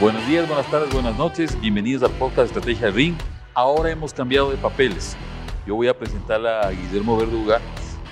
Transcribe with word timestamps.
Buenos 0.00 0.26
días, 0.26 0.48
buenas 0.48 0.70
tardes, 0.70 0.90
buenas 0.94 1.18
noches. 1.18 1.60
Bienvenidos 1.60 2.02
al 2.02 2.16
podcast 2.16 2.46
Estrategia 2.46 2.90
Ring. 2.90 3.14
Ahora 3.52 3.90
hemos 3.90 4.14
cambiado 4.14 4.50
de 4.50 4.56
papeles. 4.56 5.14
Yo 5.66 5.74
voy 5.74 5.88
a 5.88 5.98
presentar 5.98 6.44
a 6.46 6.70
Guillermo 6.70 7.18
Verduga, 7.18 7.60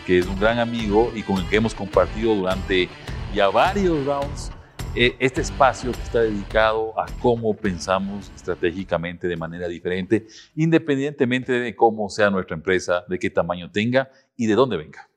que 0.06 0.18
es 0.18 0.26
un 0.26 0.38
gran 0.38 0.58
amigo 0.58 1.10
y 1.14 1.22
con 1.22 1.38
el 1.38 1.48
que 1.48 1.56
hemos 1.56 1.74
compartido 1.74 2.34
durante 2.34 2.90
ya 3.34 3.48
varios 3.48 4.04
rounds 4.04 4.52
eh, 4.94 5.16
este 5.18 5.40
espacio 5.40 5.92
que 5.92 6.02
está 6.02 6.20
dedicado 6.20 6.92
a 7.00 7.06
cómo 7.22 7.56
pensamos 7.56 8.30
estratégicamente 8.36 9.26
de 9.26 9.36
manera 9.38 9.66
diferente, 9.66 10.26
independientemente 10.56 11.52
de 11.52 11.74
cómo 11.74 12.10
sea 12.10 12.28
nuestra 12.28 12.54
empresa, 12.54 13.06
de 13.08 13.18
qué 13.18 13.30
tamaño 13.30 13.70
tenga 13.70 14.10
y 14.36 14.46
de 14.46 14.54
dónde 14.54 14.76
venga. 14.76 15.08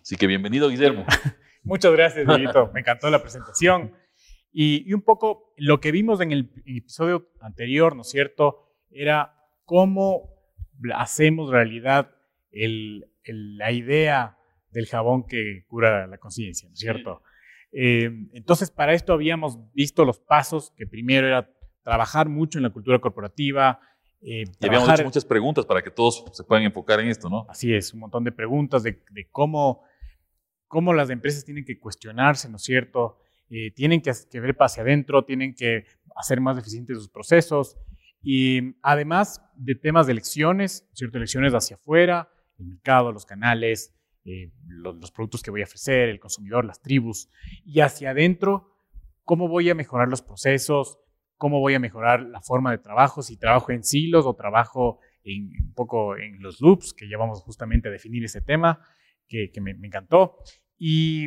Así 0.00 0.14
que 0.14 0.28
bienvenido, 0.28 0.68
Guillermo. 0.68 1.04
Muchas 1.64 1.90
gracias, 1.90 2.24
Dieguito. 2.24 2.70
Me 2.72 2.80
encantó 2.80 3.10
la 3.10 3.20
presentación. 3.20 3.92
Y, 4.52 4.92
un 4.92 5.02
poco 5.02 5.52
lo 5.56 5.80
que 5.80 5.92
vimos 5.92 6.20
en 6.20 6.32
el, 6.32 6.50
episodio 6.66 7.30
anterior, 7.40 7.94
¿no 7.94 8.02
es 8.02 8.10
cierto? 8.10 8.58
Era 8.90 9.34
cómo 9.64 10.30
hacemos 10.94 11.50
realidad 11.50 12.10
la 12.52 13.70
idea 13.70 14.38
del 14.70 14.86
jabón 14.86 15.26
que 15.26 15.64
cura 15.68 16.06
la 16.06 16.18
conciencia, 16.18 16.68
¿no 16.68 16.74
es 16.74 16.80
cierto? 16.80 17.22
Eh, 17.72 18.10
entonces, 18.32 18.70
para 18.70 18.94
esto 18.94 19.12
habíamos 19.12 19.58
visto 19.72 20.04
los 20.04 20.18
pasos, 20.18 20.72
que 20.76 20.86
primero 20.86 21.26
era 21.26 21.48
trabajar 21.82 22.28
mucho 22.28 22.58
en 22.58 22.64
la 22.64 22.70
cultura 22.70 22.98
corporativa. 22.98 23.80
Eh, 24.20 24.44
y 24.60 24.66
habíamos 24.66 24.88
hecho 24.90 25.04
muchas 25.04 25.24
preguntas 25.24 25.64
para 25.64 25.82
que 25.82 25.90
todos 25.90 26.24
se 26.32 26.44
puedan 26.44 26.64
enfocar 26.64 27.00
en 27.00 27.08
esto, 27.08 27.28
¿no? 27.28 27.46
Así 27.48 27.72
es, 27.72 27.94
un 27.94 28.00
montón 28.00 28.24
de 28.24 28.32
preguntas 28.32 28.82
de, 28.82 29.00
cómo, 29.30 29.82
cómo 30.66 30.92
las 30.92 31.10
empresas 31.10 31.44
tienen 31.44 31.64
que 31.64 31.78
cuestionarse, 31.78 32.48
¿no 32.48 32.56
es 32.56 32.62
cierto? 32.62 33.18
Eh, 33.50 33.72
tienen 33.72 34.00
que, 34.00 34.12
ver 34.40 34.56
hacia 34.60 34.82
adentro, 34.82 35.24
tienen 35.24 35.54
que 35.54 35.84
hacer 36.16 36.40
más 36.40 36.56
eficientes 36.56 36.96
sus 36.96 37.08
procesos. 37.08 37.76
Y 38.22 38.76
además 38.82 39.42
de 39.56 39.74
temas 39.74 40.06
de 40.06 40.12
elecciones, 40.12 40.88
¿cierto? 40.92 41.18
Elecciones 41.18 41.52
hacia 41.52 41.76
afuera, 41.76 42.30
el 42.58 42.66
mercado, 42.66 43.12
los 43.12 43.26
canales, 43.26 43.94
eh, 44.24 44.52
los, 44.66 45.10
productos 45.10 45.42
que 45.42 45.50
voy 45.50 45.62
a 45.62 45.64
ofrecer, 45.64 46.08
el 46.08 46.20
consumidor, 46.20 46.64
las 46.64 46.80
tribus, 46.80 47.28
y 47.64 47.80
hacia 47.80 48.10
adentro, 48.10 48.76
cómo 49.24 49.48
voy 49.48 49.70
a 49.70 49.74
mejorar 49.74 50.08
los 50.08 50.22
procesos, 50.22 50.98
cómo 51.36 51.58
voy 51.60 51.74
a 51.74 51.78
mejorar 51.80 52.20
la 52.20 52.42
forma 52.42 52.70
de 52.70 52.78
trabajo, 52.78 53.22
si 53.22 53.38
trabajo 53.38 53.72
en 53.72 53.82
silos 53.82 54.26
o 54.26 54.34
trabajo 54.34 55.00
en, 55.24 55.50
un 55.64 55.72
poco 55.74 56.16
en 56.16 56.42
los 56.42 56.60
loops, 56.60 56.92
que 56.92 57.06
llevamos 57.06 57.40
justamente 57.42 57.88
a 57.88 57.90
definir 57.90 58.24
ese 58.24 58.42
tema, 58.42 58.80
que, 59.26 59.50
me, 59.60 59.70
encantó. 59.70 60.36
Y, 60.76 61.26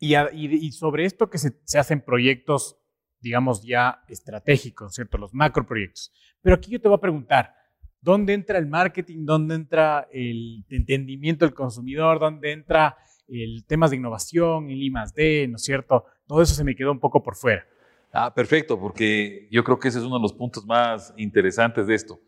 y, 0.00 0.72
sobre 0.72 1.04
esto 1.04 1.30
que 1.30 1.38
se, 1.38 1.60
se 1.64 1.78
hacen 1.78 2.00
proyectos, 2.00 2.78
digamos, 3.20 3.62
ya 3.62 4.02
estratégicos, 4.08 4.94
¿cierto? 4.94 5.18
Los 5.18 5.34
macro 5.34 5.66
proyectos. 5.66 6.12
Pero 6.40 6.56
aquí 6.56 6.70
yo 6.70 6.80
te 6.80 6.88
voy 6.88 6.96
a 6.96 7.00
preguntar, 7.00 7.54
¿Dónde 8.02 8.32
entra 8.32 8.58
el 8.58 8.66
marketing? 8.66 9.26
¿Dónde 9.26 9.54
entra 9.54 10.08
el 10.10 10.64
entendimiento 10.70 11.44
del 11.44 11.54
consumidor? 11.54 12.18
¿Dónde 12.18 12.52
entra 12.52 12.96
el 13.28 13.64
temas 13.66 13.90
de 13.90 13.96
innovación, 13.96 14.70
el 14.70 14.82
I 14.82 14.92
D, 15.14 15.48
¿no 15.48 15.56
es 15.56 15.62
cierto? 15.62 16.06
Todo 16.26 16.40
eso 16.40 16.54
se 16.54 16.64
me 16.64 16.74
quedó 16.74 16.92
un 16.92 16.98
poco 16.98 17.22
por 17.22 17.36
fuera. 17.36 17.64
Ah, 18.12 18.34
perfecto, 18.34 18.80
porque 18.80 19.46
yo 19.50 19.62
creo 19.62 19.78
que 19.78 19.88
ese 19.88 19.98
es 19.98 20.04
uno 20.04 20.16
de 20.16 20.22
los 20.22 20.32
puntos 20.32 20.64
más 20.64 21.12
interesantes 21.16 21.86
de 21.86 21.94
esto. 21.94 22.20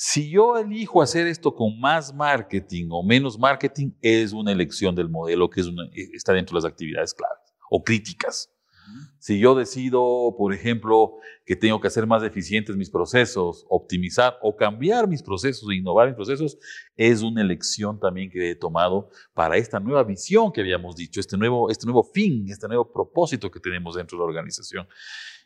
Si 0.00 0.30
yo 0.30 0.56
elijo 0.56 1.02
hacer 1.02 1.26
esto 1.26 1.52
con 1.52 1.80
más 1.80 2.14
marketing 2.14 2.86
o 2.92 3.02
menos 3.02 3.36
marketing, 3.36 3.90
es 4.00 4.32
una 4.32 4.52
elección 4.52 4.94
del 4.94 5.08
modelo 5.08 5.50
que 5.50 5.60
es 5.60 5.66
está 6.14 6.32
dentro 6.32 6.54
de 6.54 6.62
las 6.62 6.70
actividades 6.70 7.12
claves 7.12 7.52
o 7.68 7.82
críticas. 7.82 8.48
Si 9.18 9.40
yo 9.40 9.56
decido, 9.56 10.36
por 10.38 10.54
ejemplo, 10.54 11.16
que 11.44 11.56
tengo 11.56 11.80
que 11.80 11.88
hacer 11.88 12.06
más 12.06 12.22
eficientes 12.22 12.76
mis 12.76 12.90
procesos, 12.90 13.66
optimizar 13.68 14.38
o 14.40 14.54
cambiar 14.54 15.08
mis 15.08 15.20
procesos, 15.20 15.68
innovar 15.72 16.06
mis 16.06 16.14
procesos, 16.14 16.58
es 16.96 17.22
una 17.22 17.40
elección 17.40 17.98
también 17.98 18.30
que 18.30 18.52
he 18.52 18.54
tomado 18.54 19.10
para 19.34 19.56
esta 19.56 19.80
nueva 19.80 20.04
visión 20.04 20.52
que 20.52 20.60
habíamos 20.60 20.94
dicho, 20.94 21.18
este 21.18 21.36
nuevo, 21.36 21.70
este 21.70 21.86
nuevo 21.86 22.04
fin, 22.04 22.46
este 22.48 22.68
nuevo 22.68 22.92
propósito 22.92 23.50
que 23.50 23.58
tenemos 23.58 23.96
dentro 23.96 24.16
de 24.16 24.20
la 24.20 24.28
organización. 24.28 24.86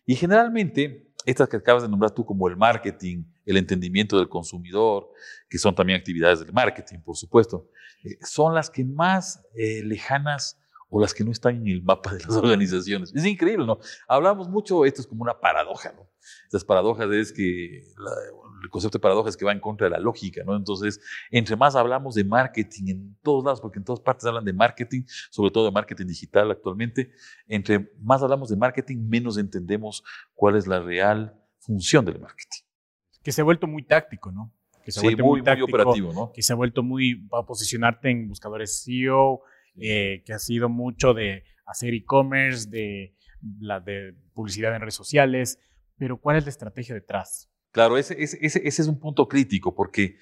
Y 0.05 0.17
generalmente, 0.17 1.12
estas 1.25 1.49
que 1.49 1.57
acabas 1.57 1.83
de 1.83 1.89
nombrar 1.89 2.13
tú 2.13 2.25
como 2.25 2.49
el 2.49 2.57
marketing, 2.57 3.25
el 3.45 3.57
entendimiento 3.57 4.19
del 4.19 4.29
consumidor, 4.29 5.11
que 5.49 5.59
son 5.59 5.75
también 5.75 5.99
actividades 5.99 6.41
del 6.41 6.53
marketing, 6.53 7.01
por 7.01 7.17
supuesto, 7.17 7.69
eh, 8.05 8.19
son 8.23 8.55
las 8.55 8.71
que 8.71 8.85
más 8.85 9.45
eh, 9.55 9.83
lejanas 9.85 10.62
o 10.95 11.01
las 11.01 11.15
que 11.15 11.25
no 11.25 11.33
están 11.33 11.57
en 11.57 11.69
el 11.69 11.83
mapa 11.83 12.13
de 12.13 12.21
las 12.21 12.29
organizaciones. 12.37 13.13
Es 13.15 13.25
increíble, 13.25 13.65
¿no? 13.65 13.79
Hablamos 14.07 14.51
mucho, 14.51 14.85
esto 14.85 15.01
es 15.01 15.07
como 15.07 15.23
una 15.23 15.41
paradoja, 15.41 15.91
¿no? 15.93 16.07
Estas 16.45 16.65
paradojas 16.65 17.11
es 17.11 17.33
que 17.33 17.79
el 17.79 18.69
concepto 18.69 18.99
de 18.99 19.03
paradoja 19.03 19.31
es 19.31 19.37
que 19.39 19.47
va 19.47 19.53
en 19.53 19.59
contra 19.59 19.87
de 19.87 19.91
la 19.91 19.99
lógica, 19.99 20.45
¿no? 20.45 20.55
Entonces, 20.55 21.01
entre 21.31 21.57
más 21.57 21.77
hablamos 21.77 22.15
de 22.15 22.25
marketing 22.25 22.89
en 22.89 23.17
todos 23.23 23.43
lados, 23.43 23.63
porque 23.63 23.79
en 23.79 23.85
todas 23.85 24.01
partes 24.01 24.27
hablan 24.27 24.45
de 24.45 24.53
marketing, 24.53 25.05
sobre 25.31 25.51
todo 25.51 25.65
de 25.65 25.71
marketing 25.71 26.07
digital 26.07 26.51
actualmente, 26.51 27.11
entre 27.49 27.91
más 27.99 28.23
hablamos 28.23 28.51
de 28.51 28.57
marketing, 28.57 28.99
menos 29.09 29.39
entendemos 29.39 30.05
cuál 30.35 30.57
es 30.57 30.67
la 30.67 30.79
real 30.81 31.35
función 31.59 32.05
del 32.05 32.21
marketing. 32.21 32.61
Que 33.23 33.33
se 33.33 33.41
ha 33.41 33.45
vuelto 33.45 33.67
muy 33.67 33.83
táctico, 33.83 34.31
¿no? 34.31 34.53
Que 34.85 34.93
se 34.93 35.01
ha 35.01 35.05
vuelto 35.05 35.25
muy, 35.25 35.39
muy, 35.39 35.43
táctico, 35.43 35.69
muy 35.69 35.81
operativo, 35.81 36.13
¿no? 36.13 36.33
Que 36.33 36.43
se 36.43 36.53
ha 36.53 36.57
vuelto 36.57 36.83
muy, 36.83 37.15
para 37.29 37.47
posicionarte 37.47 38.11
en 38.11 38.29
buscadores 38.29 38.83
SEO, 38.83 39.43
eh, 39.81 40.23
que 40.25 40.33
ha 40.33 40.39
sido 40.39 40.69
mucho 40.69 41.15
de 41.15 41.45
hacer 41.67 41.95
e-commerce, 41.95 42.69
de, 42.69 43.15
la, 43.61 43.81
de 43.81 44.15
publicidad 44.35 44.75
en 44.75 44.81
redes 44.81 44.95
sociales, 44.95 45.59
pero 45.97 46.19
¿cuál 46.19 46.37
es 46.37 46.45
la 46.45 46.51
estrategia 46.51 46.95
detrás? 46.95 47.49
Claro, 47.71 47.97
ese, 47.97 48.23
ese, 48.23 48.39
ese, 48.43 48.67
es 48.67 48.89
un 48.89 48.99
punto 48.99 49.27
crítico 49.27 49.75
porque 49.75 50.19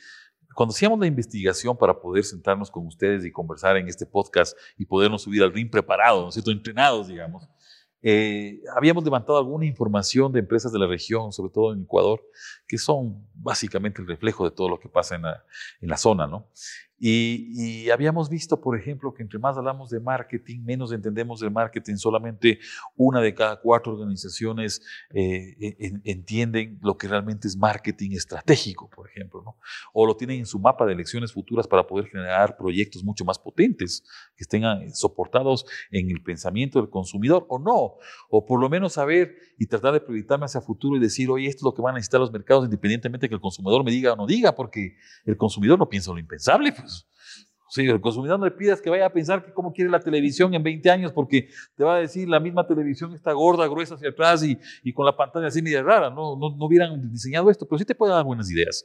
cuando 0.54 0.72
hacíamos 0.72 0.98
la 0.98 1.06
investigación 1.06 1.76
para 1.76 2.00
poder 2.00 2.24
sentarnos 2.24 2.70
con 2.70 2.86
ustedes 2.86 3.24
y 3.24 3.32
conversar 3.32 3.76
en 3.76 3.88
este 3.88 4.06
podcast 4.06 4.56
y 4.76 4.84
podernos 4.84 5.22
subir 5.22 5.42
al 5.42 5.52
ring 5.52 5.70
preparados, 5.70 6.22
¿no 6.22 6.28
es 6.28 6.34
cierto? 6.34 6.50
Entrenados, 6.50 7.08
digamos. 7.08 7.48
Eh, 8.02 8.62
habíamos 8.74 9.04
levantado 9.04 9.38
alguna 9.38 9.66
información 9.66 10.32
de 10.32 10.40
empresas 10.40 10.72
de 10.72 10.78
la 10.78 10.86
región, 10.86 11.32
sobre 11.32 11.52
todo 11.52 11.72
en 11.72 11.82
Ecuador, 11.82 12.22
que 12.66 12.78
son 12.78 13.28
básicamente 13.34 14.00
el 14.00 14.08
reflejo 14.08 14.44
de 14.48 14.54
todo 14.54 14.68
lo 14.68 14.80
que 14.80 14.88
pasa 14.88 15.16
en 15.16 15.22
la, 15.22 15.44
en 15.80 15.88
la 15.88 15.96
zona, 15.96 16.26
¿no? 16.26 16.48
Y, 17.02 17.88
habíamos 17.88 18.28
visto, 18.28 18.60
por 18.60 18.78
ejemplo, 18.78 19.14
que 19.14 19.22
entre 19.22 19.38
más 19.38 19.56
hablamos 19.56 19.88
de 19.88 20.00
marketing, 20.00 20.60
menos 20.60 20.92
entendemos 20.92 21.40
del 21.40 21.50
marketing. 21.50 21.96
Solamente 21.96 22.58
una 22.94 23.22
de 23.22 23.34
cada 23.34 23.56
cuatro 23.56 23.94
organizaciones 23.94 24.82
eh, 25.14 25.76
entienden 26.04 26.78
lo 26.82 26.98
que 26.98 27.08
realmente 27.08 27.48
es 27.48 27.56
marketing 27.56 28.10
estratégico, 28.12 28.90
por 28.90 29.08
ejemplo, 29.08 29.42
¿no? 29.42 29.56
O 29.94 30.06
lo 30.06 30.14
tienen 30.14 30.40
en 30.40 30.46
su 30.46 30.58
mapa 30.58 30.84
de 30.84 30.92
elecciones 30.92 31.32
futuras 31.32 31.66
para 31.66 31.86
poder 31.86 32.06
generar 32.06 32.58
proyectos 32.58 33.02
mucho 33.02 33.24
más 33.24 33.38
potentes, 33.38 34.04
que 34.36 34.44
estén 34.44 34.66
ah, 34.66 34.78
soportados 34.92 35.64
en 35.90 36.10
el 36.10 36.22
pensamiento 36.22 36.80
del 36.80 36.90
consumidor 36.90 37.46
o 37.48 37.58
no. 37.58 37.94
O 38.28 38.44
por 38.44 38.60
lo 38.60 38.68
menos 38.68 38.92
saber 38.92 39.36
y 39.58 39.66
tratar 39.66 39.94
de 39.94 40.00
proyectarme 40.00 40.44
hacia 40.44 40.60
futuro 40.60 40.96
y 40.96 41.00
decir, 41.00 41.30
oye, 41.30 41.48
esto 41.48 41.60
es 41.60 41.64
lo 41.64 41.74
que 41.74 41.80
van 41.80 41.94
a 41.94 41.98
necesitar 41.98 42.20
los 42.20 42.30
mercados, 42.30 42.66
independientemente 42.66 43.24
de 43.24 43.28
que 43.30 43.34
el 43.36 43.40
consumidor 43.40 43.82
me 43.84 43.90
diga 43.90 44.12
o 44.12 44.16
no 44.16 44.26
diga, 44.26 44.54
porque 44.54 44.96
el 45.24 45.38
consumidor 45.38 45.78
no 45.78 45.88
piensa 45.88 46.12
lo 46.12 46.18
impensable. 46.18 46.72
Pues. 46.72 46.89
Sí, 47.70 47.86
el 47.86 48.00
consumidor 48.00 48.40
no 48.40 48.46
le 48.46 48.50
pidas 48.50 48.80
que 48.80 48.90
vaya 48.90 49.06
a 49.06 49.12
pensar 49.12 49.44
que 49.44 49.52
cómo 49.52 49.72
quiere 49.72 49.90
la 49.90 50.00
televisión 50.00 50.52
en 50.54 50.62
20 50.62 50.90
años, 50.90 51.12
porque 51.12 51.48
te 51.76 51.84
va 51.84 51.96
a 51.96 51.98
decir 52.00 52.28
la 52.28 52.40
misma 52.40 52.66
televisión 52.66 53.14
está 53.14 53.32
gorda, 53.32 53.68
gruesa 53.68 53.94
hacia 53.94 54.08
atrás 54.08 54.42
y, 54.42 54.92
con 54.92 55.06
la 55.06 55.16
pantalla 55.16 55.46
así 55.46 55.62
media 55.62 55.80
rara. 55.80 56.10
No, 56.10 56.36
no, 56.36 56.56
no 56.56 56.66
hubieran 56.66 57.12
diseñado 57.12 57.48
esto, 57.48 57.66
pero 57.68 57.78
sí 57.78 57.84
te 57.84 57.94
puede 57.94 58.12
dar 58.12 58.24
buenas 58.24 58.50
ideas. 58.50 58.84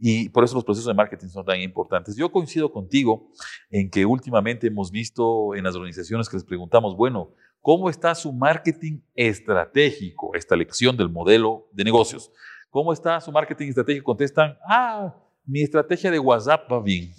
Y 0.00 0.28
por 0.30 0.44
eso 0.44 0.54
los 0.54 0.64
procesos 0.64 0.88
de 0.88 0.94
marketing 0.94 1.28
son 1.28 1.44
tan 1.44 1.60
importantes. 1.60 2.16
Yo 2.16 2.30
coincido 2.30 2.70
contigo 2.70 3.30
en 3.70 3.90
que 3.90 4.04
últimamente 4.04 4.66
hemos 4.66 4.90
visto 4.90 5.54
en 5.54 5.64
las 5.64 5.74
organizaciones 5.74 6.28
que 6.28 6.36
les 6.36 6.44
preguntamos, 6.44 6.96
bueno, 6.96 7.34
¿cómo 7.60 7.88
está 7.88 8.14
su 8.14 8.32
marketing 8.32 9.00
estratégico? 9.14 10.34
Esta 10.34 10.54
elección 10.54 10.96
del 10.96 11.10
modelo 11.10 11.68
de 11.72 11.84
negocios. 11.84 12.30
¿Cómo 12.70 12.92
está 12.92 13.20
su 13.20 13.32
marketing 13.32 13.68
estratégico? 13.68 14.04
Contestan, 14.04 14.56
ah, 14.68 15.14
mi 15.46 15.62
estrategia 15.62 16.10
de 16.10 16.18
WhatsApp 16.18 16.70
va 16.70 16.80
bien. 16.80 17.12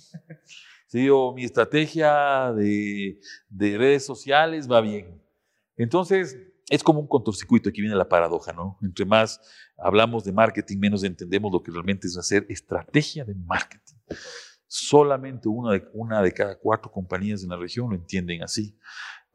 ¿sí? 0.88 1.07
mi 1.35 1.44
estrategia 1.44 2.53
de, 2.53 3.19
redes 3.59 4.06
sociales 4.06 4.69
va 4.69 4.81
bien. 4.81 5.21
Entonces, 5.75 6.38
es 6.69 6.83
como 6.83 7.00
un 7.00 7.07
cortocircuito, 7.07 7.69
aquí 7.69 7.81
viene 7.81 7.95
la 7.95 8.09
paradoja, 8.09 8.51
¿no? 8.51 8.77
Entre 8.81 9.06
más 9.06 9.39
hablamos 9.77 10.24
de 10.24 10.33
marketing, 10.33 10.77
menos 10.79 11.03
entendemos 11.03 11.51
lo 11.51 11.62
que 11.62 11.71
realmente 11.71 12.07
es 12.07 12.18
hacer 12.18 12.45
estrategia 12.50 13.24
de 13.24 13.35
marketing. 13.35 13.95
Solamente 14.68 15.47
una 15.47 15.74
de, 15.74 15.88
una 15.94 16.21
de 16.21 16.33
cada 16.33 16.57
cuatro 16.57 16.91
compañías 16.91 17.41
en 17.44 17.50
la 17.50 17.57
región 17.57 17.89
lo 17.89 17.95
entienden 17.95 18.44
así. 18.44 18.77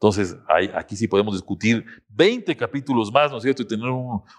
Entonces, 0.03 0.35
aquí 0.75 0.97
sí 0.97 1.07
podemos 1.07 1.33
discutir 1.33 1.85
20 2.09 2.57
capítulos 2.57 3.09
más, 3.09 3.31
¿no 3.31 3.37
es 3.37 3.43
cierto? 3.43 3.61
Y 3.61 3.65
tener 3.65 3.87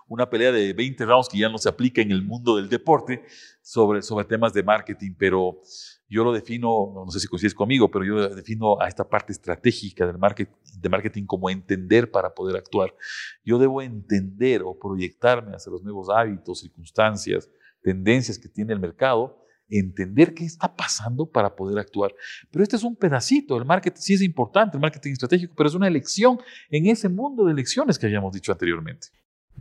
una 0.07 0.29
pelea 0.29 0.53
de 0.53 0.75
20 0.75 1.07
rounds 1.07 1.27
que 1.27 1.39
ya 1.39 1.49
no 1.49 1.57
se 1.57 1.71
aplica 1.71 2.03
en 2.03 2.11
el 2.11 2.23
mundo 2.23 2.57
del 2.57 2.69
deporte 2.69 3.25
sobre, 3.63 4.03
sobre 4.03 4.27
temas 4.27 4.53
de 4.53 4.63
marketing, 4.63 5.13
pero 5.19 5.63
yo 6.07 6.23
lo 6.23 6.35
defino, 6.35 6.93
no 7.07 7.11
sé 7.11 7.19
si 7.19 7.27
coincides 7.29 7.55
conmigo, 7.55 7.91
pero 7.91 8.05
yo 8.05 8.29
defino 8.29 8.79
a 8.79 8.89
esta 8.89 9.09
parte 9.09 9.33
estratégica 9.33 10.07
del 10.07 10.19
marketing, 10.19 10.53
de 10.77 10.89
marketing 10.91 11.25
como 11.25 11.49
entender 11.49 12.11
para 12.11 12.35
poder 12.35 12.59
actuar. 12.59 12.95
Yo 13.43 13.59
debo 13.59 13.81
entender 13.81 14.61
o 14.63 14.79
proyectarme 14.79 15.57
hacia 15.57 15.73
los 15.73 15.83
nuevos 15.83 16.11
hábitos, 16.11 16.61
circunstancias, 16.61 17.49
tendencias 17.81 18.39
que 18.39 18.51
tiene 18.51 18.75
el 18.75 18.81
mercado 18.81 19.44
entender 19.79 20.35
qué 20.35 20.45
está 20.45 20.75
pasando 20.75 21.27
para 21.27 21.55
poder 21.55 21.79
actuar. 21.79 22.15
Pero 22.51 22.63
este 22.63 22.77
es 22.77 22.85
un 22.85 22.97
pedacito, 22.97 23.57
el 23.57 23.65
marketing 23.65 24.01
sí 24.01 24.15
es 24.15 24.23
importante, 24.23 24.77
el 24.77 24.81
marketing 24.81 25.13
estratégico, 25.13 25.55
pero 25.57 25.69
es 25.69 25.75
una 25.75 25.89
elección 25.89 26.39
en 26.71 26.87
ese 26.87 27.09
mundo 27.09 27.45
de 27.45 27.53
elecciones 27.53 27.99
que 27.99 28.07
habíamos 28.07 28.33
dicho 28.33 28.53
anteriormente. 28.53 29.09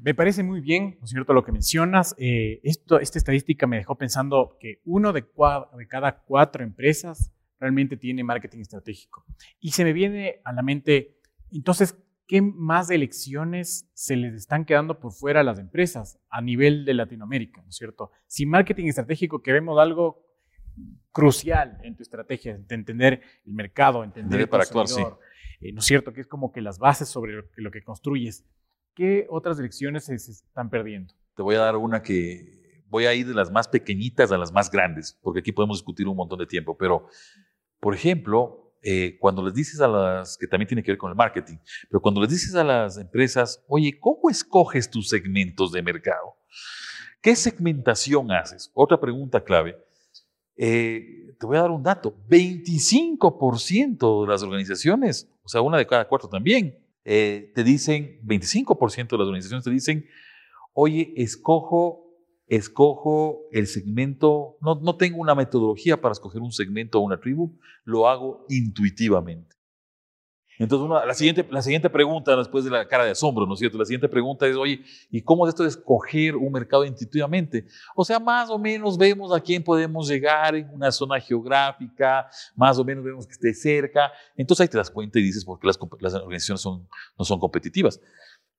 Me 0.01 0.15
parece 0.15 0.42
muy 0.44 0.60
bien, 0.60 0.98
¿no 1.00 1.06
es 1.06 1.13
lo 1.27 1.44
que 1.44 1.51
mencionas. 1.51 2.15
Eh, 2.18 2.62
esta 2.63 3.00
estadística 3.00 3.68
me 3.68 3.77
dejó 3.77 3.95
pensando 3.95 4.57
que 4.60 4.81
uno 4.86 5.13
de, 5.13 5.21
de 5.21 5.88
cada 5.88 6.24
cuatro 6.24 6.63
empresas 6.63 7.31
realmente 7.59 7.95
tiene 7.95 8.24
marketing 8.24 8.59
estratégico. 8.59 9.24
Y 9.59 9.71
se 9.71 9.83
me 9.83 9.94
viene 9.94 10.42
a 10.44 10.51
la 10.51 10.63
mente, 10.63 11.19
entonces, 11.51 11.95
¿qué 12.28 12.42
más 12.42 12.90
elecciones 12.90 13.90
se 13.94 14.16
les 14.16 14.34
están 14.34 14.66
quedando 14.66 15.00
por 15.00 15.12
fuera 15.12 15.42
a 15.42 15.44
las 15.44 15.60
empresas 15.60 16.20
a 16.30 16.42
nivel 16.42 16.86
de 16.86 16.94
Latinoamérica, 16.94 17.62
¿no 17.62 17.70
es 17.70 17.75
cierto? 17.75 18.12
Si 18.28 18.46
marketing 18.46 18.88
estratégico 18.88 19.42
queremos 19.42 19.80
algo 19.80 20.25
crucial 21.12 21.80
en 21.84 21.96
tu 21.96 22.04
estrategia, 22.04 22.58
de 22.58 22.75
entender 22.75 23.22
el 23.46 23.54
mercado, 23.54 24.04
entender 24.04 24.42
el 24.42 24.50
para 24.50 24.64
actuar, 24.64 24.88
sí. 24.88 25.02
Eh, 25.62 25.72
¿no 25.72 25.80
es 25.80 25.86
cierto? 25.86 26.12
Que 26.14 26.22
es 26.22 26.28
como 26.28 26.52
que 26.52 26.62
las 26.62 26.80
bases 26.80 27.08
sobre 27.08 27.44
lo 27.56 27.72
que, 27.72 27.84
construyes. 27.84 28.46
¿Qué 28.96 29.28
otras 29.30 29.60
elecciones 29.60 30.06
se, 30.06 30.18
se 30.18 30.31
están 30.31 30.69
perdiendo? 30.69 31.14
Te 31.36 31.42
voy 31.42 31.56
a 31.56 31.60
dar 31.60 31.78
una 31.78 32.02
que 32.02 32.84
voy 32.88 33.06
a 33.06 33.14
ir 33.14 33.28
de 33.28 33.34
las 33.34 33.52
más 33.52 33.68
pequeñitas 33.68 34.31
a 34.31 34.38
las 34.38 34.52
más 34.52 34.69
grandes, 34.69 35.18
porque 35.22 35.40
aquí 35.40 35.52
podemos 35.52 35.78
discutir 35.78 36.08
un 36.08 36.16
montón 36.16 36.40
de 36.40 36.46
tiempo, 36.46 36.78
pero, 36.78 37.08
por 37.80 37.96
ejemplo, 37.96 38.62
eh, 38.83 39.18
cuando 39.19 39.44
les 39.44 39.53
dices 39.53 39.80
a 39.80 39.88
las, 39.88 40.38
que 40.38 40.45
también 40.45 40.68
tiene 40.68 40.83
que 40.83 40.91
ver 40.91 40.97
con 40.97 41.09
el 41.09 41.15
marketing, 41.15 41.56
pero 41.89 42.01
cuando 42.01 42.19
les 42.21 42.30
dices 42.30 42.53
a 42.56 42.63
las 42.63 42.97
empresas, 42.97 43.63
oye, 43.68 43.97
¿cómo 43.97 44.30
escoges 44.30 44.89
tus 44.89 45.07
segmentos 45.07 45.71
de 45.71 45.81
mercado? 45.81 46.35
¿Qué 47.21 47.35
segmentación 47.38 48.30
haces? 48.31 48.69
Otra 48.74 49.00
pregunta 49.00 49.41
clave. 49.41 49.77
Eh, 50.57 51.33
te 51.39 51.45
voy 51.45 51.57
a 51.57 51.62
dar 51.62 51.71
un 51.71 51.81
dato, 51.81 52.13
25% 52.30 54.25
de 54.25 54.31
las 54.31 54.44
organizaciones, 54.44 55.30
o 55.44 55.47
sea, 55.47 55.62
una 55.62 55.77
de 55.77 55.88
cada 55.88 56.07
cuatro 56.07 56.27
también, 56.27 56.77
eh, 57.06 57.51
te 57.56 57.63
dicen, 57.63 58.19
25% 58.24 59.12
de 59.12 59.18
las 59.18 59.27
organizaciones 59.27 59.63
te 59.63 59.71
dicen, 59.71 60.06
oye, 60.74 61.13
escojo 61.15 62.03
escojo 62.48 63.42
el 63.51 63.68
segmento, 63.68 64.57
no, 64.62 64.75
no 64.75 64.95
tengo 64.98 65.19
una 65.19 65.36
metodología 65.36 66.00
para 66.00 66.13
escoger 66.13 66.42
un 66.42 66.51
segmento 66.51 67.00
o 67.00 67.01
una 67.01 67.19
tribu, 67.19 67.57
lo 67.84 68.07
hago 68.07 68.45
intuitivamente. 68.50 69.54
Entonces, 70.60 70.88
la, 71.07 71.13
siguiente, 71.13 71.48
la 71.50 71.62
siguiente 71.62 71.90
pregunta, 71.90 72.36
después 72.36 72.63
de 72.63 72.69
la 72.69 72.88
cara 72.88 73.06
de 73.06 73.12
asombro, 73.12 73.45
¿no 73.45 73.54
es 73.54 73.60
cierto? 73.60 73.78
La 73.78 73.86
siguiente 73.86 74.07
pregunta 74.07 74.45
es, 74.45 74.56
oye, 74.56 74.84
¿y 75.10 75.22
cómo 75.22 75.48
es 75.48 75.50
esto 75.50 75.63
de 75.63 75.69
escoger 75.69 76.36
un 76.36 76.51
mercado 76.51 76.86
intuitivamente? 76.86 77.66
O 77.95 78.06
sea, 78.06 78.19
más 78.19 78.50
o 78.50 78.60
menos 78.60 78.98
vemos 78.98 79.34
a 79.34 79.40
quién 79.40 79.63
podemos 79.63 80.07
llegar 80.07 80.56
en 80.56 80.69
una 80.69 80.92
zona 80.92 81.19
geográfica, 81.19 82.30
más 82.56 82.78
o 82.78 82.84
menos 82.84 83.04
vemos 83.04 83.25
que 83.25 83.34
esté 83.34 83.54
cerca. 83.54 84.12
Entonces 84.38 84.62
ahí 84.62 84.68
te 84.68 84.78
das 84.78 84.92
cuenta 84.92 85.18
y 85.18 85.24
dices 85.24 85.44
por 85.44 85.60
qué 85.60 85.66
las, 85.68 85.80
las 86.00 86.13
organizaciones 86.13 86.62
son, 86.62 86.88
no 87.18 87.25
son 87.25 87.40
competitivas 87.40 88.00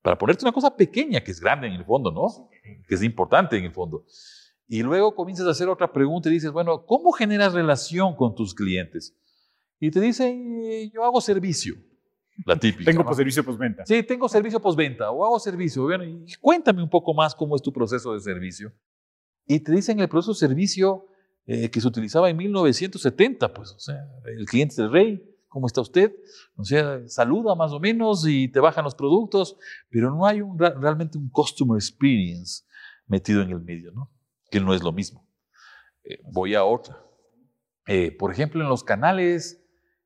para 0.05 0.19
ponerte 0.19 0.45
una 0.45 0.51
cosa 0.51 0.75
pequeña 0.75 1.23
que 1.23 1.31
es 1.31 1.41
grande 1.41 1.65
en 1.65 1.73
el 1.73 1.83
fondo, 1.83 2.11
¿no? 2.11 2.47
Que 2.87 2.93
es 2.93 3.01
importante 3.01 3.57
en 3.57 3.65
el 3.65 3.71
fondo. 3.71 4.05
Y 4.67 4.83
luego 4.83 5.15
comienzas 5.15 5.47
a 5.47 5.49
hacer 5.49 5.67
otra 5.67 5.91
pregunta 5.91 6.29
y 6.29 6.33
dices, 6.33 6.51
bueno, 6.51 6.85
¿cómo 6.85 7.11
generas 7.11 7.53
relación 7.53 8.15
con 8.15 8.35
tus 8.35 8.53
clientes? 8.53 9.17
Y 9.79 9.89
te 9.89 9.99
dicen, 9.99 10.61
eh, 10.61 10.91
yo 10.93 11.03
hago 11.03 11.19
servicio. 11.21 11.73
La 12.45 12.55
típica. 12.59 12.91
tengo 12.91 13.11
servicio 13.15 13.43
postventa. 13.43 13.83
Sí, 13.83 14.03
tengo 14.03 14.29
servicio 14.29 14.61
postventa 14.61 15.09
o 15.09 15.25
hago 15.25 15.39
servicio. 15.39 15.81
Bueno, 15.81 16.03
y 16.03 16.31
cuéntame 16.39 16.83
un 16.83 16.89
poco 16.89 17.11
más 17.15 17.33
cómo 17.33 17.55
es 17.55 17.63
tu 17.63 17.73
proceso 17.73 18.13
de 18.13 18.19
servicio. 18.19 18.71
Y 19.47 19.59
te 19.59 19.71
dicen 19.71 19.99
el 19.99 20.07
proceso 20.07 20.33
de 20.33 20.37
servicio 20.37 21.07
eh, 21.47 21.71
que 21.71 21.81
se 21.81 21.87
utilizaba 21.87 22.29
en 22.29 22.37
1970, 22.37 23.51
pues, 23.55 23.71
o 23.71 23.79
sea, 23.79 24.07
el 24.25 24.45
cliente 24.45 24.73
es 24.73 24.79
el 24.79 24.91
rey, 24.91 25.34
¿cómo 25.55 25.67
está 25.67 25.79
usted? 25.79 26.13
O 26.57 26.65
sea, 26.65 27.07
saluda 27.07 27.55
más 27.55 27.71
o 27.71 27.79
menos 27.79 28.27
y 28.27 28.49
te 28.49 28.59
bajan 28.59 28.83
los 28.83 28.93
productos, 28.93 29.55
pero 29.89 30.11
no 30.11 30.25
hay 30.25 30.41
un, 30.41 30.59
realmente 30.59 31.17
un 31.17 31.29
customer 31.29 31.77
experience 31.77 32.65
metido 33.07 33.41
en 33.41 33.51
el 33.51 33.61
medio, 33.61 33.93
¿no? 33.93 34.11
Que 34.51 34.59
no 34.59 34.73
es 34.73 34.83
lo 34.83 34.91
mismo. 34.91 35.25
Eh, 36.03 36.19
voy 36.29 36.55
a 36.55 36.65
otra. 36.65 37.01
Eh, 37.87 38.11
por 38.11 38.33
ejemplo, 38.33 38.61
en 38.61 38.67
los 38.67 38.83
canales, 38.83 39.65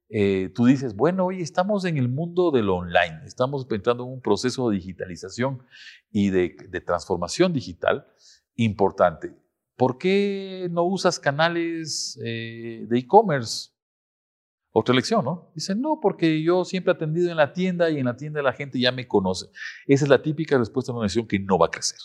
eh, 0.10 0.52
tú 0.54 0.66
dices, 0.66 0.96
bueno, 0.96 1.26
hoy 1.26 1.42
estamos 1.42 1.84
en 1.84 1.98
el 1.98 2.10
mundo 2.10 2.52
del 2.52 2.70
online, 2.70 3.22
estamos 3.26 3.66
entrando 3.72 4.04
en 4.04 4.12
un 4.12 4.22
proceso 4.22 4.70
de 4.70 4.76
digitalización 4.76 5.64
y 6.12 6.30
de, 6.30 6.56
de 6.70 6.80
transformación 6.80 7.54
digital 7.54 8.06
importante. 8.54 9.36
¿Por 9.76 9.98
qué 9.98 10.68
no 10.70 10.84
usas 10.84 11.20
canales 11.20 12.20
de 12.22 12.88
e-commerce? 12.92 13.72
Otra 14.72 14.94
lección, 14.94 15.26
¿no? 15.26 15.52
Dice, 15.56 15.76
no, 15.76 16.00
porque 16.00 16.44
yo 16.44 16.64
siempre 16.64 16.94
he 16.94 16.96
atendido 16.96 17.32
en 17.32 17.38
la 17.38 17.54
tienda 17.54 17.90
y 17.90 17.98
en 17.98 18.06
la 18.06 18.16
tienda 18.16 18.42
la 18.42 18.54
gente 18.54 18.80
ya 18.80 18.92
me 18.92 19.08
conoce. 19.08 19.48
Esa 19.88 20.06
es 20.06 20.10
la 20.10 20.22
típica 20.22 20.58
respuesta 20.58 20.92
de 20.92 20.98
una 20.98 21.06
nación 21.06 21.28
que 21.28 21.40
no 21.40 21.58
va 21.58 21.68
a 21.68 21.72
crecer. 21.72 21.98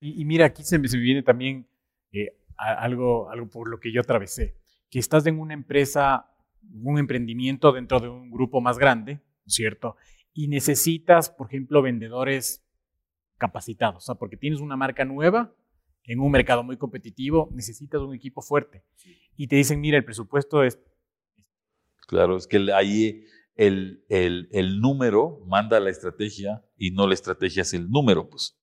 Y, 0.00 0.24
mira, 0.24 0.46
aquí 0.46 0.62
se 0.62 0.78
me, 0.78 0.88
viene 0.88 1.22
también 1.22 1.68
eh, 2.12 2.38
algo, 2.56 3.30
algo 3.30 3.48
por 3.50 3.68
lo 3.68 3.78
que 3.78 3.92
yo 3.92 4.00
atravesé, 4.00 4.56
que 4.88 4.98
estás 4.98 5.26
en 5.26 5.38
una 5.38 5.52
empresa, 5.52 6.30
un 6.82 6.98
emprendimiento 6.98 7.72
dentro 7.72 8.00
de 8.00 8.08
un 8.08 8.30
grupo 8.30 8.62
más 8.62 8.78
grande, 8.78 9.20
¿cierto? 9.46 9.96
Y 10.32 10.48
necesitas, 10.48 11.28
por 11.28 11.48
ejemplo, 11.48 11.82
vendedores 11.82 12.64
capacitados, 13.36 14.04
o 14.04 14.06
sea, 14.06 14.14
porque 14.14 14.38
tienes 14.38 14.60
una 14.60 14.76
marca 14.76 15.04
nueva 15.04 15.54
en 16.04 16.20
un 16.20 16.30
mercado 16.30 16.62
muy 16.62 16.78
competitivo, 16.78 17.50
necesitas 17.52 18.00
un 18.00 18.14
equipo 18.14 18.40
fuerte. 18.40 18.82
Y 19.36 19.48
te 19.48 19.56
dicen, 19.56 19.80
mira, 19.80 19.98
el 19.98 20.04
presupuesto 20.04 20.64
es 20.64 20.80
Claro, 22.10 22.36
es 22.36 22.48
que 22.48 22.72
ahí 22.74 23.24
el, 23.54 24.04
el, 24.08 24.48
el, 24.50 24.80
número 24.80 25.44
manda 25.46 25.78
la 25.78 25.90
estrategia 25.90 26.60
y 26.76 26.90
no 26.90 27.06
la 27.06 27.14
estrategia 27.14 27.62
es 27.62 27.72
el 27.72 27.88
número, 27.88 28.28
pues. 28.28 28.58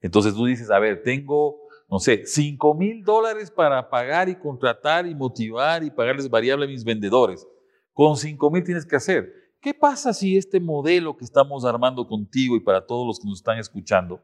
Entonces 0.00 0.32
tú 0.32 0.44
dices, 0.44 0.70
a 0.70 0.78
ver, 0.78 1.02
tengo, 1.02 1.58
no 1.90 1.98
sé, 1.98 2.24
5 2.24 2.74
mil 2.74 3.02
dólares 3.02 3.50
para 3.50 3.90
pagar 3.90 4.28
y 4.28 4.36
contratar 4.36 5.08
y 5.08 5.14
motivar 5.16 5.82
y 5.82 5.90
pagarles 5.90 6.30
variable 6.30 6.66
a 6.66 6.68
mis 6.68 6.84
vendedores. 6.84 7.44
Con 7.92 8.16
5 8.16 8.48
mil 8.52 8.62
tienes 8.62 8.86
que 8.86 8.94
hacer. 8.94 9.32
¿Qué 9.60 9.74
pasa 9.74 10.14
si 10.14 10.36
este 10.36 10.60
modelo 10.60 11.16
que 11.16 11.24
estamos 11.24 11.64
armando 11.64 12.06
contigo 12.06 12.54
y 12.54 12.60
para 12.60 12.86
todos 12.86 13.04
los 13.04 13.18
que 13.18 13.26
nos 13.26 13.40
están 13.40 13.58
escuchando 13.58 14.22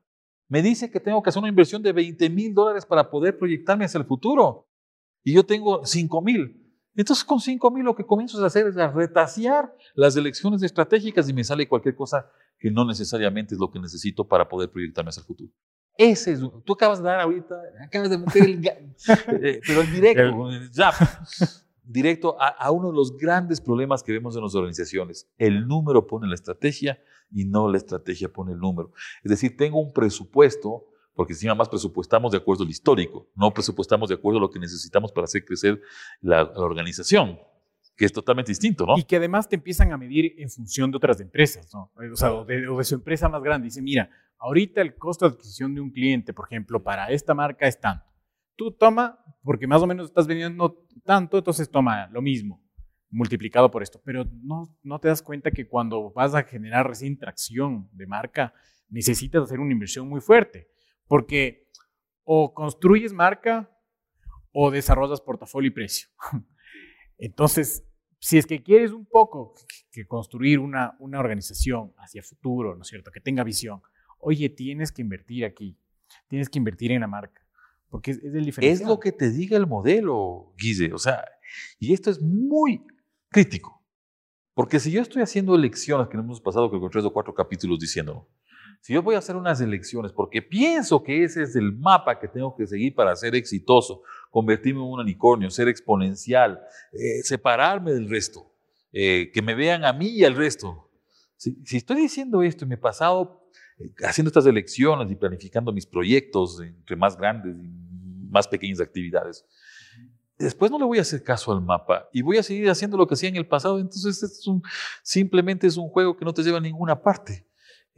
me 0.48 0.62
dice 0.62 0.92
que 0.92 1.00
tengo 1.00 1.20
que 1.24 1.30
hacer 1.30 1.40
una 1.40 1.48
inversión 1.48 1.82
de 1.82 1.92
20 1.92 2.30
mil 2.30 2.54
dólares 2.54 2.86
para 2.86 3.10
poder 3.10 3.36
proyectarme 3.36 3.84
hacia 3.84 3.98
el 3.98 4.06
futuro? 4.06 4.68
Y 5.24 5.34
yo 5.34 5.44
tengo 5.44 5.84
5 5.84 6.22
mil. 6.22 6.57
Entonces 6.98 7.24
con 7.24 7.38
5 7.38 7.70
mil 7.70 7.84
lo 7.84 7.94
que 7.94 8.04
comienzo 8.04 8.42
a 8.42 8.46
hacer 8.48 8.66
es 8.66 8.76
a 8.76 8.90
retasear 8.90 9.72
las 9.94 10.16
elecciones 10.16 10.64
estratégicas 10.64 11.28
y 11.28 11.32
me 11.32 11.44
sale 11.44 11.68
cualquier 11.68 11.94
cosa 11.94 12.28
que 12.58 12.72
no 12.72 12.84
necesariamente 12.84 13.54
es 13.54 13.60
lo 13.60 13.70
que 13.70 13.78
necesito 13.78 14.26
para 14.26 14.48
poder 14.48 14.68
proyectarme 14.68 15.10
hacia 15.10 15.20
el 15.20 15.26
futuro. 15.26 15.52
Ese 15.96 16.32
es, 16.32 16.40
tú 16.64 16.72
acabas 16.72 16.98
de 16.98 17.04
dar 17.04 17.20
ahorita, 17.20 17.54
acabas 17.84 18.10
de 18.10 18.18
meter 18.18 18.42
el, 18.42 18.66
eh, 19.44 19.60
pero 19.64 19.82
el 19.82 19.92
directo, 19.92 20.50
ya, 20.72 20.92
directo 21.84 22.36
a, 22.40 22.48
a, 22.48 22.72
uno 22.72 22.90
de 22.90 22.96
los 22.96 23.16
grandes 23.16 23.60
problemas 23.60 24.02
que 24.02 24.10
vemos 24.10 24.34
en 24.34 24.42
las 24.42 24.56
organizaciones. 24.56 25.30
El 25.38 25.68
número 25.68 26.04
pone 26.04 26.26
la 26.26 26.34
estrategia 26.34 27.00
y 27.30 27.44
no 27.44 27.70
la 27.70 27.76
estrategia 27.76 28.28
pone 28.28 28.54
el 28.54 28.58
número. 28.58 28.92
Es 29.22 29.30
decir, 29.30 29.56
tengo 29.56 29.80
un 29.80 29.92
presupuesto 29.92 30.88
porque 31.18 31.32
encima 31.32 31.52
más 31.56 31.68
presupuestamos 31.68 32.30
de 32.30 32.38
acuerdo 32.38 32.62
al 32.62 32.70
histórico, 32.70 33.28
no 33.34 33.52
presupuestamos 33.52 34.08
de 34.08 34.14
acuerdo 34.14 34.38
a 34.38 34.42
lo 34.42 34.50
que 34.52 34.60
necesitamos 34.60 35.10
para 35.10 35.24
hacer 35.24 35.44
crecer 35.44 35.82
la, 36.20 36.44
organización, 36.44 37.40
que 37.96 38.04
es 38.04 38.12
totalmente 38.12 38.52
distinto, 38.52 38.86
¿no? 38.86 38.96
Y 38.96 39.02
que 39.02 39.16
además 39.16 39.48
te 39.48 39.56
empiezan 39.56 39.92
a 39.92 39.96
medir 39.96 40.36
en 40.38 40.48
función 40.48 40.92
de 40.92 40.96
otras 40.96 41.20
empresas, 41.20 41.74
¿no? 41.74 41.90
O 42.12 42.14
sea, 42.14 42.32
o 42.32 42.44
de, 42.44 42.84
su 42.84 42.94
empresa 42.94 43.28
más 43.28 43.42
grande. 43.42 43.64
Dice, 43.64 43.82
mira, 43.82 44.08
ahorita 44.38 44.80
el 44.80 44.94
costo 44.94 45.28
de 45.28 45.34
adquisición 45.34 45.74
de 45.74 45.80
un 45.80 45.90
cliente, 45.90 46.32
por 46.32 46.46
ejemplo, 46.46 46.84
para 46.84 47.10
esta 47.10 47.34
marca 47.34 47.66
es 47.66 47.80
tanto. 47.80 48.04
Tú 48.54 48.70
toma, 48.70 49.18
porque 49.42 49.66
más 49.66 49.82
o 49.82 49.88
menos 49.88 50.06
estás 50.06 50.28
vendiendo 50.28 50.86
tanto, 51.04 51.38
entonces 51.38 51.68
toma 51.68 52.06
lo 52.12 52.22
mismo, 52.22 52.62
multiplicado 53.10 53.72
por 53.72 53.82
esto. 53.82 54.00
Pero 54.04 54.24
no, 54.44 54.72
no 54.84 55.00
te 55.00 55.08
das 55.08 55.20
cuenta 55.20 55.50
que 55.50 55.66
cuando 55.66 56.12
vas 56.12 56.36
a 56.36 56.44
generar 56.44 56.86
recién 56.86 57.18
tracción 57.18 57.88
de 57.90 58.06
marca, 58.06 58.54
necesitas 58.88 59.42
hacer 59.42 59.58
una 59.58 59.72
inversión 59.72 60.08
muy 60.08 60.20
fuerte. 60.20 60.68
Porque 61.08 61.66
o 62.22 62.54
construyes 62.54 63.12
marca 63.12 63.70
o 64.52 64.70
desarrollas 64.70 65.20
portafolio 65.20 65.68
y 65.68 65.72
precio. 65.72 66.08
Entonces, 67.18 67.84
si 68.20 68.38
es 68.38 68.46
que 68.46 68.62
quieres 68.62 68.92
un 68.92 69.06
poco 69.06 69.54
que 69.90 70.06
construir 70.06 70.58
una, 70.58 70.96
una 70.98 71.18
organización 71.18 71.92
hacia 71.98 72.22
futuro, 72.22 72.74
¿no 72.74 72.82
es 72.82 72.88
cierto? 72.88 73.10
Que 73.10 73.20
tenga 73.20 73.44
visión, 73.44 73.80
oye, 74.18 74.48
tienes 74.48 74.92
que 74.92 75.02
invertir 75.02 75.44
aquí, 75.44 75.76
tienes 76.28 76.48
que 76.48 76.58
invertir 76.58 76.92
en 76.92 77.00
la 77.00 77.06
marca, 77.06 77.42
porque 77.88 78.12
es, 78.12 78.18
es 78.18 78.34
el 78.34 78.44
diferencial. 78.44 78.82
Es 78.82 78.88
lo 78.88 79.00
que 79.00 79.12
te 79.12 79.30
diga 79.30 79.56
el 79.56 79.66
modelo, 79.66 80.52
Guise. 80.58 80.92
O 80.92 80.98
sea, 80.98 81.24
y 81.78 81.92
esto 81.92 82.10
es 82.10 82.20
muy 82.20 82.84
crítico. 83.28 83.82
Porque 84.54 84.80
si 84.80 84.90
yo 84.90 85.00
estoy 85.00 85.22
haciendo 85.22 85.54
elecciones, 85.54 86.08
que 86.08 86.16
no 86.16 86.24
hemos 86.24 86.40
pasado 86.40 86.68
con 86.68 86.90
tres 86.90 87.04
o 87.04 87.12
cuatro 87.12 87.32
capítulos 87.32 87.78
diciendo, 87.78 88.28
si 88.80 88.94
yo 88.94 89.02
voy 89.02 89.14
a 89.14 89.18
hacer 89.18 89.36
unas 89.36 89.60
elecciones 89.60 90.12
porque 90.12 90.40
pienso 90.40 91.02
que 91.02 91.24
ese 91.24 91.42
es 91.42 91.56
el 91.56 91.72
mapa 91.72 92.18
que 92.18 92.28
tengo 92.28 92.54
que 92.56 92.66
seguir 92.66 92.94
para 92.94 93.14
ser 93.16 93.34
exitoso, 93.34 94.02
convertirme 94.30 94.80
en 94.80 94.86
un 94.86 95.00
unicornio, 95.00 95.50
ser 95.50 95.68
exponencial, 95.68 96.60
eh, 96.92 97.22
separarme 97.22 97.92
del 97.92 98.08
resto, 98.08 98.50
eh, 98.92 99.30
que 99.32 99.42
me 99.42 99.54
vean 99.54 99.84
a 99.84 99.92
mí 99.92 100.08
y 100.08 100.24
al 100.24 100.36
resto. 100.36 100.90
Si, 101.36 101.56
estoy 101.76 101.96
diciendo 102.02 102.42
esto 102.42 102.64
y 102.64 102.68
me 102.68 102.74
he 102.76 102.78
pasado 102.78 103.48
eh, 103.78 103.92
haciendo 104.04 104.28
estas 104.28 104.46
elecciones 104.46 105.10
y 105.10 105.16
planificando 105.16 105.72
mis 105.72 105.86
proyectos 105.86 106.60
entre 106.60 106.96
más 106.96 107.16
grandes 107.16 107.56
y 107.56 108.28
más 108.30 108.48
pequeñas 108.48 108.80
actividades, 108.80 109.44
después 110.38 110.70
no 110.70 110.78
le 110.78 110.84
voy 110.84 110.98
a 110.98 111.02
hacer 111.02 111.22
caso 111.22 111.52
al 111.52 111.60
mapa 111.60 112.08
y 112.12 112.22
voy 112.22 112.38
a 112.38 112.42
seguir 112.42 112.70
haciendo 112.70 112.96
lo 112.96 113.06
que 113.06 113.14
hacía 113.14 113.28
en 113.28 113.36
el 113.36 113.46
pasado. 113.46 113.78
Entonces, 113.78 114.44
simplemente 115.02 115.66
es 115.66 115.76
un 115.76 115.88
juego 115.88 116.16
que 116.16 116.24
no 116.24 116.32
te 116.32 116.42
lleva 116.42 116.58
a 116.58 116.60
ninguna 116.60 117.02
parte. 117.02 117.47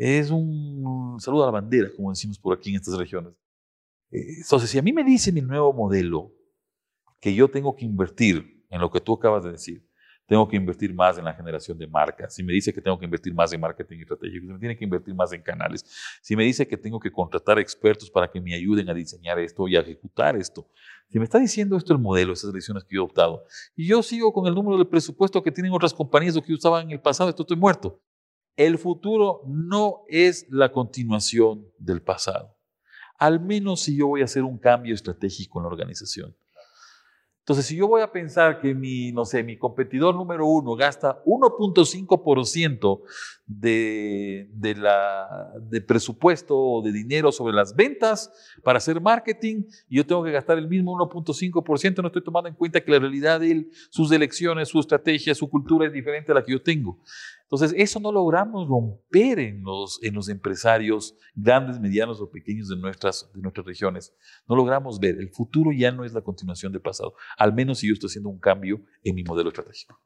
Es 0.03 0.31
un 0.31 1.19
saludo 1.21 1.43
a 1.43 1.47
la 1.49 1.53
bandera, 1.53 1.91
como 1.95 2.09
decimos 2.09 2.39
por 2.39 2.57
aquí 2.57 2.71
en 2.71 2.77
estas 2.77 2.97
regiones. 2.97 3.35
Entonces, 4.11 4.71
si 4.71 4.79
a 4.79 4.83
mí 4.83 4.95
me 4.95 5.05
dice 5.05 5.31
mi 5.31 5.43
nuevo 5.43 5.75
modelo 5.75 6.33
que 7.21 7.35
yo 7.35 7.51
tengo 7.51 7.77
que 7.77 7.85
invertir 7.85 8.65
en 8.71 8.81
lo 8.81 8.91
que 8.91 8.99
tú 8.99 9.13
acabas 9.13 9.45
de 9.45 9.53
decir, 9.53 9.87
tengo 10.25 10.49
que 10.49 10.57
invertir 10.57 10.95
más 10.95 11.19
en 11.19 11.27
la 11.27 11.35
generación 11.35 11.77
de 11.77 11.87
marcas, 11.87 12.35
si 12.35 12.43
me 12.43 12.55
dice 12.55 12.73
que 12.73 12.81
tengo 12.81 12.99
que 12.99 13.05
invertir 13.05 13.35
más 13.35 13.53
en 13.53 13.61
marketing 13.61 13.99
estratégico, 13.99 14.47
si 14.47 14.53
me 14.55 14.59
tiene 14.59 14.75
que 14.75 14.85
invertir 14.85 15.15
más 15.15 15.35
en 15.35 15.43
canales, 15.43 15.85
si 16.23 16.35
me 16.35 16.45
dice 16.45 16.67
que 16.67 16.79
tengo 16.79 16.99
que 16.99 17.13
contratar 17.13 17.59
expertos 17.59 18.11
para 18.11 18.31
que 18.31 18.41
me 18.41 18.55
ayuden 18.55 18.89
a 18.89 18.95
diseñar 18.95 19.39
esto 19.39 19.69
y 19.69 19.77
a 19.77 19.81
ejecutar 19.81 20.35
esto, 20.35 20.67
si 21.11 21.19
me 21.19 21.25
está 21.25 21.39
diciendo 21.39 21.77
esto 21.77 21.93
el 21.93 21.99
modelo, 21.99 22.33
esas 22.33 22.55
decisiones 22.55 22.85
que 22.85 22.97
yo 22.97 23.03
he 23.03 23.05
optado, 23.05 23.45
y 23.77 23.87
yo 23.87 24.03
sigo 24.03 24.33
con 24.33 24.47
el 24.47 24.55
número 24.55 24.79
de 24.79 24.87
presupuesto 24.87 25.43
que 25.43 25.53
tienen 25.53 25.73
otras 25.73 25.93
compañías 25.93 26.39
o 26.39 26.43
que 26.43 26.55
usaban 26.55 26.87
en 26.87 26.93
el 26.93 27.01
pasado, 27.03 27.29
esto 27.29 27.43
estoy 27.43 27.59
muerto. 27.59 28.01
El 28.61 28.77
futuro 28.77 29.41
no 29.47 30.03
es 30.07 30.47
la 30.51 30.71
continuación 30.71 31.67
del 31.79 32.03
pasado. 32.03 32.59
Al 33.17 33.41
menos 33.41 33.81
si 33.81 33.97
yo 33.97 34.09
voy 34.09 34.21
a 34.21 34.25
hacer 34.25 34.43
un 34.43 34.59
cambio 34.59 34.95
estratégico 34.95 35.59
en 35.59 35.63
la 35.63 35.71
organización. 35.71 36.37
Entonces, 37.39 37.65
si 37.65 37.75
yo 37.75 37.89
voy 37.89 38.03
a 38.03 38.13
pensar 38.13 38.61
que 38.61 38.75
mi, 38.75 39.13
no 39.13 39.25
sé, 39.25 39.43
mi 39.43 39.57
competidor 39.57 40.15
número 40.15 40.47
uno 40.47 40.77
gasta 40.77 41.25
1.5% 41.25 43.01
de, 43.47 44.51
de, 44.53 44.77
de 45.63 45.81
presupuesto 45.81 46.57
o 46.57 46.83
de 46.83 46.93
dinero 46.93 47.33
sobre 47.33 47.55
las 47.55 47.75
ventas 47.75 48.31
para 48.63 48.77
hacer 48.77 49.01
marketing 49.01 49.65
y 49.89 49.97
yo 49.97 50.07
tengo 50.07 50.23
que 50.23 50.33
gastar 50.33 50.59
el 50.59 50.69
mismo 50.69 50.93
1.5%, 50.93 52.03
no 52.03 52.09
estoy 52.09 52.23
tomando 52.23 52.51
en 52.51 52.55
cuenta 52.55 52.81
que 52.83 52.93
la 52.93 52.99
realidad 52.99 53.41
de 53.41 53.51
él, 53.51 53.71
sus 53.89 54.13
elecciones, 54.13 54.69
su 54.69 54.79
estrategia, 54.79 55.35
su 55.35 55.49
cultura 55.49 55.87
es 55.87 55.93
diferente 55.95 56.31
a 56.31 56.35
la 56.35 56.45
que 56.45 56.53
yo 56.53 56.63
tengo. 56.63 57.01
Entonces, 57.51 57.75
eso 57.77 57.99
no 57.99 58.13
logramos 58.13 58.69
romper 58.69 59.41
en 59.41 59.65
los, 59.65 60.01
en 60.05 60.15
los 60.15 60.29
empresarios 60.29 61.19
grandes, 61.35 61.81
medianos 61.81 62.21
o 62.21 62.31
pequeños 62.31 62.69
de 62.69 62.77
nuestras, 62.77 63.29
de 63.35 63.43
nuestras 63.43 63.67
regiones. 63.67 64.15
No 64.47 64.55
logramos 64.55 65.01
ver. 65.01 65.17
El 65.19 65.31
futuro 65.31 65.73
ya 65.73 65.91
no 65.91 66.05
es 66.05 66.13
la 66.13 66.21
continuación 66.21 66.71
del 66.71 66.81
pasado, 66.81 67.15
al 67.37 67.53
menos 67.53 67.81
si 67.81 67.89
yo 67.89 67.95
estoy 67.95 68.07
haciendo 68.07 68.29
un 68.29 68.39
cambio 68.39 68.85
en 69.03 69.17
mi 69.17 69.25
modelo 69.25 69.49
estratégico. 69.49 70.01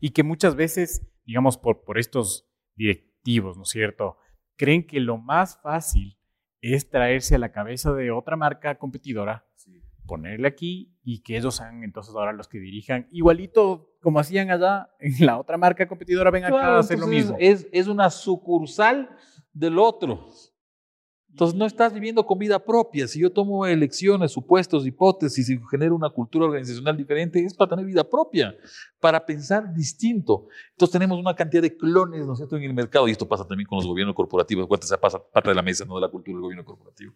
Y 0.00 0.10
que 0.10 0.22
muchas 0.22 0.54
veces, 0.54 1.10
digamos, 1.24 1.56
por, 1.56 1.82
por 1.82 1.98
estos 1.98 2.46
directivos, 2.76 3.56
¿no 3.56 3.62
es 3.62 3.70
cierto? 3.70 4.18
Creen 4.56 4.86
que 4.86 5.00
lo 5.00 5.16
más 5.16 5.62
fácil 5.62 6.18
es 6.60 6.90
traerse 6.90 7.36
a 7.36 7.38
la 7.38 7.52
cabeza 7.52 7.94
de 7.94 8.10
otra 8.10 8.36
marca 8.36 8.76
competidora, 8.76 9.46
ponerle 10.12 10.46
aquí 10.46 10.94
y 11.02 11.22
que 11.22 11.38
ellos 11.38 11.56
sean 11.56 11.84
entonces 11.84 12.14
ahora 12.14 12.34
los 12.34 12.46
que 12.46 12.58
dirijan 12.58 13.08
igualito 13.12 13.96
como 14.02 14.18
hacían 14.18 14.50
allá 14.50 14.90
en 15.00 15.24
la 15.24 15.38
otra 15.38 15.56
marca 15.56 15.88
competidora, 15.88 16.30
ven 16.30 16.44
acá 16.44 16.76
a 16.76 16.78
hacer 16.80 16.98
lo 16.98 17.06
mismo. 17.06 17.34
Es, 17.40 17.66
es 17.72 17.86
una 17.86 18.10
sucursal 18.10 19.08
del 19.54 19.78
otro. 19.78 20.26
Entonces 21.30 21.56
no 21.56 21.64
estás 21.64 21.94
viviendo 21.94 22.26
con 22.26 22.38
vida 22.38 22.62
propia. 22.62 23.08
Si 23.08 23.20
yo 23.20 23.32
tomo 23.32 23.64
elecciones, 23.64 24.32
supuestos, 24.32 24.86
hipótesis 24.86 25.48
y 25.48 25.58
genero 25.70 25.96
una 25.96 26.10
cultura 26.10 26.44
organizacional 26.44 26.94
diferente, 26.94 27.42
es 27.42 27.54
para 27.54 27.70
tener 27.70 27.86
vida 27.86 28.04
propia, 28.04 28.54
para 29.00 29.24
pensar 29.24 29.72
distinto. 29.72 30.48
Entonces 30.72 30.92
tenemos 30.92 31.18
una 31.18 31.34
cantidad 31.34 31.62
de 31.62 31.74
clones, 31.74 32.26
¿no 32.26 32.34
es 32.34 32.38
cierto?, 32.38 32.58
en 32.58 32.64
el 32.64 32.74
mercado. 32.74 33.08
Y 33.08 33.12
esto 33.12 33.26
pasa 33.26 33.46
también 33.46 33.66
con 33.66 33.78
los 33.78 33.86
gobiernos 33.86 34.14
corporativos. 34.14 34.68
Se 34.82 34.98
pasa 34.98 35.18
parte 35.32 35.48
de 35.48 35.54
la 35.54 35.62
mesa, 35.62 35.86
no 35.86 35.94
de 35.94 36.02
la 36.02 36.08
cultura 36.08 36.34
del 36.34 36.42
gobierno 36.42 36.66
corporativo. 36.66 37.14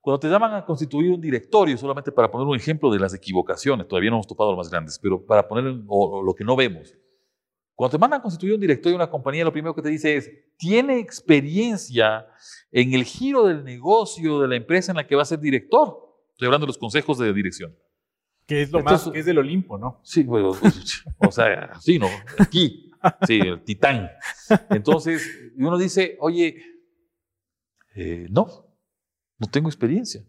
Cuando 0.00 0.18
te 0.18 0.28
llaman 0.28 0.54
a 0.54 0.64
constituir 0.64 1.10
un 1.10 1.20
directorio, 1.20 1.76
solamente 1.76 2.10
para 2.10 2.30
poner 2.30 2.46
un 2.46 2.56
ejemplo 2.56 2.90
de 2.90 2.98
las 2.98 3.12
equivocaciones, 3.12 3.86
todavía 3.86 4.10
no 4.10 4.16
hemos 4.16 4.26
topado 4.26 4.50
los 4.50 4.56
más 4.56 4.70
grandes, 4.70 4.98
pero 4.98 5.24
para 5.24 5.46
poner 5.46 5.82
o, 5.86 6.22
lo 6.22 6.34
que 6.34 6.42
no 6.42 6.56
vemos. 6.56 6.94
Cuando 7.74 7.92
te 7.92 7.98
mandan 7.98 8.20
a 8.20 8.22
constituir 8.22 8.54
un 8.54 8.60
directorio 8.60 8.92
de 8.92 9.04
una 9.04 9.10
compañía, 9.10 9.44
lo 9.44 9.52
primero 9.52 9.74
que 9.74 9.82
te 9.82 9.90
dice 9.90 10.16
es, 10.16 10.30
¿tiene 10.56 10.98
experiencia 10.98 12.26
en 12.70 12.94
el 12.94 13.04
giro 13.04 13.46
del 13.46 13.62
negocio 13.62 14.40
de 14.40 14.48
la 14.48 14.56
empresa 14.56 14.92
en 14.92 14.96
la 14.96 15.06
que 15.06 15.16
va 15.16 15.22
a 15.22 15.26
ser 15.26 15.40
director? 15.40 15.96
Estoy 16.30 16.46
hablando 16.46 16.66
de 16.66 16.70
los 16.70 16.78
consejos 16.78 17.18
de 17.18 17.32
dirección. 17.32 17.76
Que 18.46 18.62
es 18.62 18.72
lo 18.72 18.82
más, 18.82 19.08
que 19.08 19.18
es 19.18 19.26
del 19.26 19.38
Olimpo, 19.38 19.78
¿no? 19.78 20.00
Sí, 20.02 20.22
bueno, 20.24 20.52
o 21.18 21.30
sea, 21.30 21.78
sí, 21.80 21.98
¿no? 21.98 22.08
Aquí, 22.38 22.90
sí, 23.26 23.38
el 23.38 23.62
titán. 23.64 24.10
Entonces, 24.70 25.52
uno 25.56 25.78
dice, 25.78 26.16
oye, 26.20 26.56
eh, 27.94 28.26
no, 28.30 28.69
no 29.40 29.48
tengo 29.48 29.68
experiencia 29.68 30.24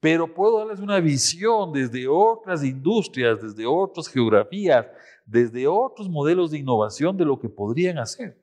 pero 0.00 0.32
puedo 0.32 0.58
darles 0.58 0.80
una 0.80 1.00
visión 1.00 1.72
desde 1.72 2.06
otras 2.06 2.62
industrias, 2.62 3.40
desde 3.40 3.66
otras 3.66 4.08
geografías, 4.08 4.86
desde 5.24 5.66
otros 5.66 6.08
modelos 6.08 6.50
de 6.50 6.58
innovación 6.58 7.16
de 7.16 7.24
lo 7.24 7.38
que 7.38 7.48
podrían 7.48 7.98
hacer. 7.98 8.40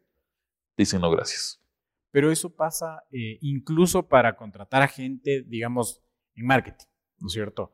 Dicen 0.76 1.02
no, 1.02 1.12
gracias. 1.12 1.62
Pero 2.12 2.32
eso 2.32 2.50
pasa 2.50 3.04
eh, 3.12 3.38
incluso 3.42 4.08
para 4.08 4.36
contratar 4.36 4.82
a 4.82 4.88
gente, 4.88 5.44
digamos, 5.48 6.02
en 6.36 6.46
marketing, 6.46 6.86
¿no 7.20 7.28
es 7.28 7.34
cierto? 7.34 7.72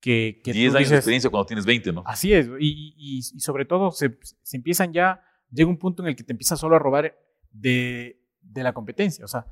Que, 0.00 0.40
que 0.44 0.52
10 0.52 0.74
años 0.74 0.90
de 0.90 0.96
experiencia 0.96 1.30
cuando 1.30 1.46
tienes 1.46 1.64
20, 1.64 1.92
¿no? 1.92 2.02
Así 2.06 2.32
es, 2.32 2.46
y, 2.60 2.94
y, 2.96 3.22
sobre 3.22 3.64
todo 3.64 3.90
se, 3.90 4.18
se, 4.42 4.56
empiezan 4.56 4.92
ya, 4.92 5.22
llega 5.50 5.68
un 5.68 5.78
punto 5.78 6.02
en 6.02 6.10
el 6.10 6.16
que 6.16 6.22
te 6.22 6.32
empiezas 6.32 6.60
solo 6.60 6.76
a 6.76 6.78
robar 6.78 7.16
de, 7.50 8.20
de 8.42 8.62
la 8.62 8.74
competencia. 8.74 9.24
O 9.24 9.28
sea, 9.28 9.46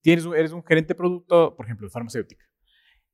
tienes, 0.00 0.24
eres 0.26 0.52
un 0.52 0.64
gerente 0.64 0.88
de 0.88 0.94
producto, 0.96 1.54
por 1.56 1.66
ejemplo, 1.66 1.86
de 1.86 1.92
farmacéutica 1.92 2.50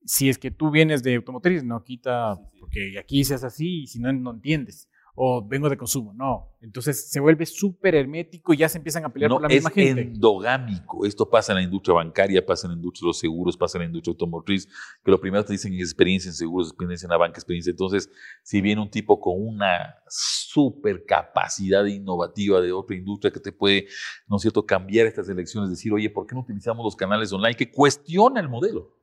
si 0.06 0.28
es 0.28 0.38
que 0.38 0.50
tú 0.50 0.70
vienes 0.70 1.02
de 1.02 1.16
automotriz, 1.16 1.64
no 1.64 1.82
quita, 1.82 2.38
porque 2.60 2.98
aquí 2.98 3.24
se 3.24 3.34
hace 3.34 3.46
así 3.46 3.82
y 3.82 3.86
si 3.88 3.98
no, 3.98 4.12
no 4.12 4.32
entiendes. 4.32 4.88
O 5.18 5.42
vengo 5.46 5.70
de 5.70 5.78
consumo, 5.78 6.12
no. 6.12 6.52
Entonces 6.60 7.10
se 7.10 7.20
vuelve 7.20 7.46
súper 7.46 7.94
hermético 7.94 8.52
y 8.52 8.58
ya 8.58 8.68
se 8.68 8.76
empiezan 8.76 9.04
a 9.06 9.08
pelear 9.08 9.30
por 9.30 9.40
la 9.40 9.48
misma 9.48 9.70
gente. 9.70 10.02
Es 10.02 10.06
endogámico. 10.08 11.06
Esto 11.06 11.28
pasa 11.28 11.52
en 11.52 11.56
la 11.56 11.64
industria 11.64 11.94
bancaria, 11.94 12.44
pasa 12.44 12.66
en 12.66 12.72
la 12.72 12.76
industria 12.76 13.06
de 13.06 13.08
los 13.08 13.18
seguros, 13.18 13.56
pasa 13.56 13.78
en 13.78 13.82
la 13.82 13.86
industria 13.86 14.12
automotriz, 14.12 14.68
que 15.02 15.10
lo 15.10 15.18
primero 15.18 15.42
te 15.42 15.54
dicen 15.54 15.72
es 15.72 15.80
experiencia 15.80 16.28
en 16.28 16.34
seguros, 16.34 16.68
experiencia 16.68 17.06
en 17.06 17.10
la 17.12 17.16
banca, 17.16 17.38
experiencia. 17.38 17.70
Entonces, 17.70 18.10
si 18.42 18.60
viene 18.60 18.82
un 18.82 18.90
tipo 18.90 19.18
con 19.18 19.34
una 19.38 19.96
súper 20.06 21.06
capacidad 21.06 21.86
innovativa 21.86 22.60
de 22.60 22.72
otra 22.72 22.94
industria 22.94 23.32
que 23.32 23.40
te 23.40 23.52
puede, 23.52 23.86
¿no 24.28 24.36
es 24.36 24.42
cierto?, 24.42 24.66
cambiar 24.66 25.06
estas 25.06 25.30
elecciones, 25.30 25.70
decir, 25.70 25.94
oye, 25.94 26.10
¿por 26.10 26.26
qué 26.26 26.34
no 26.34 26.42
utilizamos 26.42 26.84
los 26.84 26.94
canales 26.94 27.32
online? 27.32 27.56
Que 27.56 27.70
cuestiona 27.70 28.38
el 28.40 28.50
modelo 28.50 28.96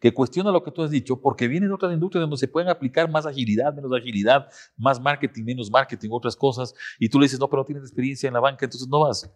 que 0.00 0.12
cuestiona 0.12 0.50
lo 0.50 0.62
que 0.62 0.70
tú 0.70 0.82
has 0.82 0.90
dicho, 0.90 1.20
porque 1.20 1.48
viene 1.48 1.66
de 1.66 1.72
otras 1.72 1.92
industrias 1.92 2.22
donde 2.22 2.36
se 2.36 2.48
pueden 2.48 2.68
aplicar 2.68 3.10
más 3.10 3.26
agilidad, 3.26 3.74
menos 3.74 3.92
agilidad, 3.92 4.48
más 4.76 5.00
marketing, 5.00 5.44
menos 5.44 5.70
marketing, 5.70 6.08
otras 6.12 6.36
cosas, 6.36 6.74
y 6.98 7.08
tú 7.08 7.18
le 7.18 7.24
dices, 7.24 7.40
no, 7.40 7.48
pero 7.48 7.62
no 7.62 7.66
tienes 7.66 7.84
experiencia 7.84 8.28
en 8.28 8.34
la 8.34 8.40
banca, 8.40 8.64
entonces 8.64 8.88
no 8.88 9.00
vas. 9.00 9.30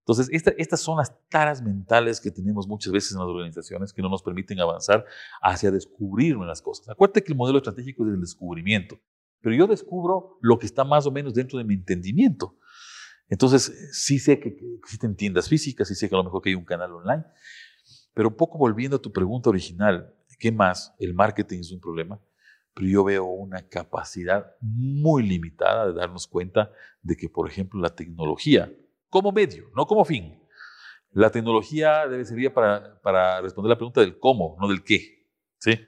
Entonces, 0.00 0.28
estas 0.58 0.80
son 0.80 0.96
las 0.96 1.14
taras 1.28 1.62
mentales 1.62 2.20
que 2.20 2.30
tenemos 2.30 2.66
muchas 2.66 2.92
veces 2.92 3.12
en 3.12 3.18
las 3.18 3.28
organizaciones 3.28 3.92
que 3.92 4.02
no 4.02 4.08
nos 4.08 4.22
permiten 4.22 4.58
avanzar 4.58 5.04
hacia 5.40 5.70
descubrir 5.70 6.36
nuevas 6.36 6.60
cosas. 6.60 6.88
Acuérdate 6.88 7.22
que 7.22 7.32
el 7.32 7.38
modelo 7.38 7.58
estratégico 7.58 8.04
es 8.04 8.14
el 8.14 8.20
descubrimiento, 8.20 8.98
pero 9.40 9.54
yo 9.54 9.66
descubro 9.66 10.38
lo 10.40 10.58
que 10.58 10.66
está 10.66 10.84
más 10.84 11.06
o 11.06 11.12
menos 11.12 11.34
dentro 11.34 11.58
de 11.58 11.64
mi 11.64 11.74
entendimiento. 11.74 12.56
Entonces, 13.28 13.90
sí 13.92 14.18
sé 14.18 14.40
que, 14.40 14.56
que 14.56 14.74
existen 14.78 15.14
tiendas 15.14 15.48
físicas, 15.48 15.86
sí 15.86 15.94
sé 15.94 16.08
que 16.08 16.14
a 16.16 16.18
lo 16.18 16.24
mejor 16.24 16.42
que 16.42 16.48
hay 16.48 16.56
un 16.56 16.64
canal 16.64 16.92
online, 16.92 17.24
pero 18.14 18.28
un 18.28 18.36
poco 18.36 18.58
volviendo 18.58 18.96
a 18.96 19.02
tu 19.02 19.12
pregunta 19.12 19.50
original, 19.50 20.14
¿qué 20.38 20.52
más? 20.52 20.94
El 20.98 21.14
marketing 21.14 21.60
es 21.60 21.72
un 21.72 21.80
problema, 21.80 22.20
pero 22.74 22.86
yo 22.86 23.04
veo 23.04 23.24
una 23.24 23.68
capacidad 23.68 24.54
muy 24.60 25.22
limitada 25.26 25.86
de 25.86 25.94
darnos 25.94 26.26
cuenta 26.26 26.70
de 27.02 27.16
que, 27.16 27.28
por 27.28 27.48
ejemplo, 27.48 27.80
la 27.80 27.94
tecnología, 27.94 28.72
como 29.08 29.32
medio, 29.32 29.70
no 29.74 29.86
como 29.86 30.04
fin, 30.04 30.40
la 31.12 31.30
tecnología 31.30 32.06
debe 32.06 32.24
servir 32.24 32.52
para, 32.52 33.00
para 33.02 33.40
responder 33.40 33.70
la 33.70 33.76
pregunta 33.76 34.00
del 34.00 34.18
cómo, 34.18 34.56
no 34.60 34.68
del 34.68 34.84
qué. 34.84 35.26
¿sí? 35.58 35.78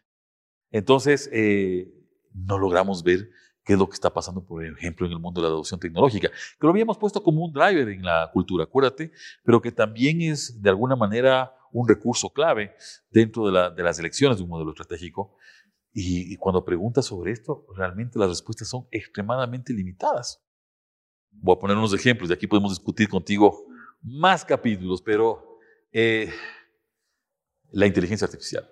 Entonces, 0.70 1.30
eh, 1.32 1.88
no 2.34 2.58
logramos 2.58 3.02
ver 3.02 3.30
qué 3.64 3.74
es 3.74 3.78
lo 3.78 3.88
que 3.88 3.94
está 3.94 4.12
pasando, 4.12 4.44
por 4.44 4.64
ejemplo, 4.64 5.06
en 5.06 5.12
el 5.12 5.20
mundo 5.20 5.40
de 5.40 5.46
la 5.46 5.52
adopción 5.52 5.78
tecnológica, 5.78 6.28
que 6.28 6.66
lo 6.66 6.70
habíamos 6.70 6.98
puesto 6.98 7.22
como 7.22 7.44
un 7.44 7.52
driver 7.52 7.88
en 7.88 8.02
la 8.02 8.28
cultura, 8.32 8.64
acuérdate, 8.64 9.12
pero 9.44 9.62
que 9.62 9.70
también 9.70 10.20
es 10.20 10.60
de 10.60 10.70
alguna 10.70 10.96
manera 10.96 11.54
un 11.72 11.88
recurso 11.88 12.30
clave 12.30 12.74
dentro 13.10 13.46
de, 13.46 13.82
las 13.82 13.98
elecciones 13.98 14.38
de 14.38 14.44
un 14.44 14.50
modelo 14.50 14.70
estratégico. 14.70 15.36
Y, 15.94 16.32
y, 16.32 16.36
cuando 16.36 16.64
preguntas 16.64 17.04
sobre 17.04 17.32
esto, 17.32 17.66
realmente 17.76 18.18
las 18.18 18.30
respuestas 18.30 18.68
son 18.68 18.86
extremadamente 18.90 19.74
limitadas. 19.74 20.42
Voy 21.30 21.56
a 21.56 21.58
poner 21.58 21.76
unos 21.76 21.92
ejemplos, 21.92 22.30
y 22.30 22.32
aquí 22.32 22.46
podemos 22.46 22.70
discutir 22.70 23.08
contigo 23.08 23.66
más 24.02 24.44
capítulos, 24.44 25.02
pero 25.02 25.58
eh, 25.92 26.32
la 27.70 27.86
inteligencia 27.86 28.26
artificial, 28.26 28.68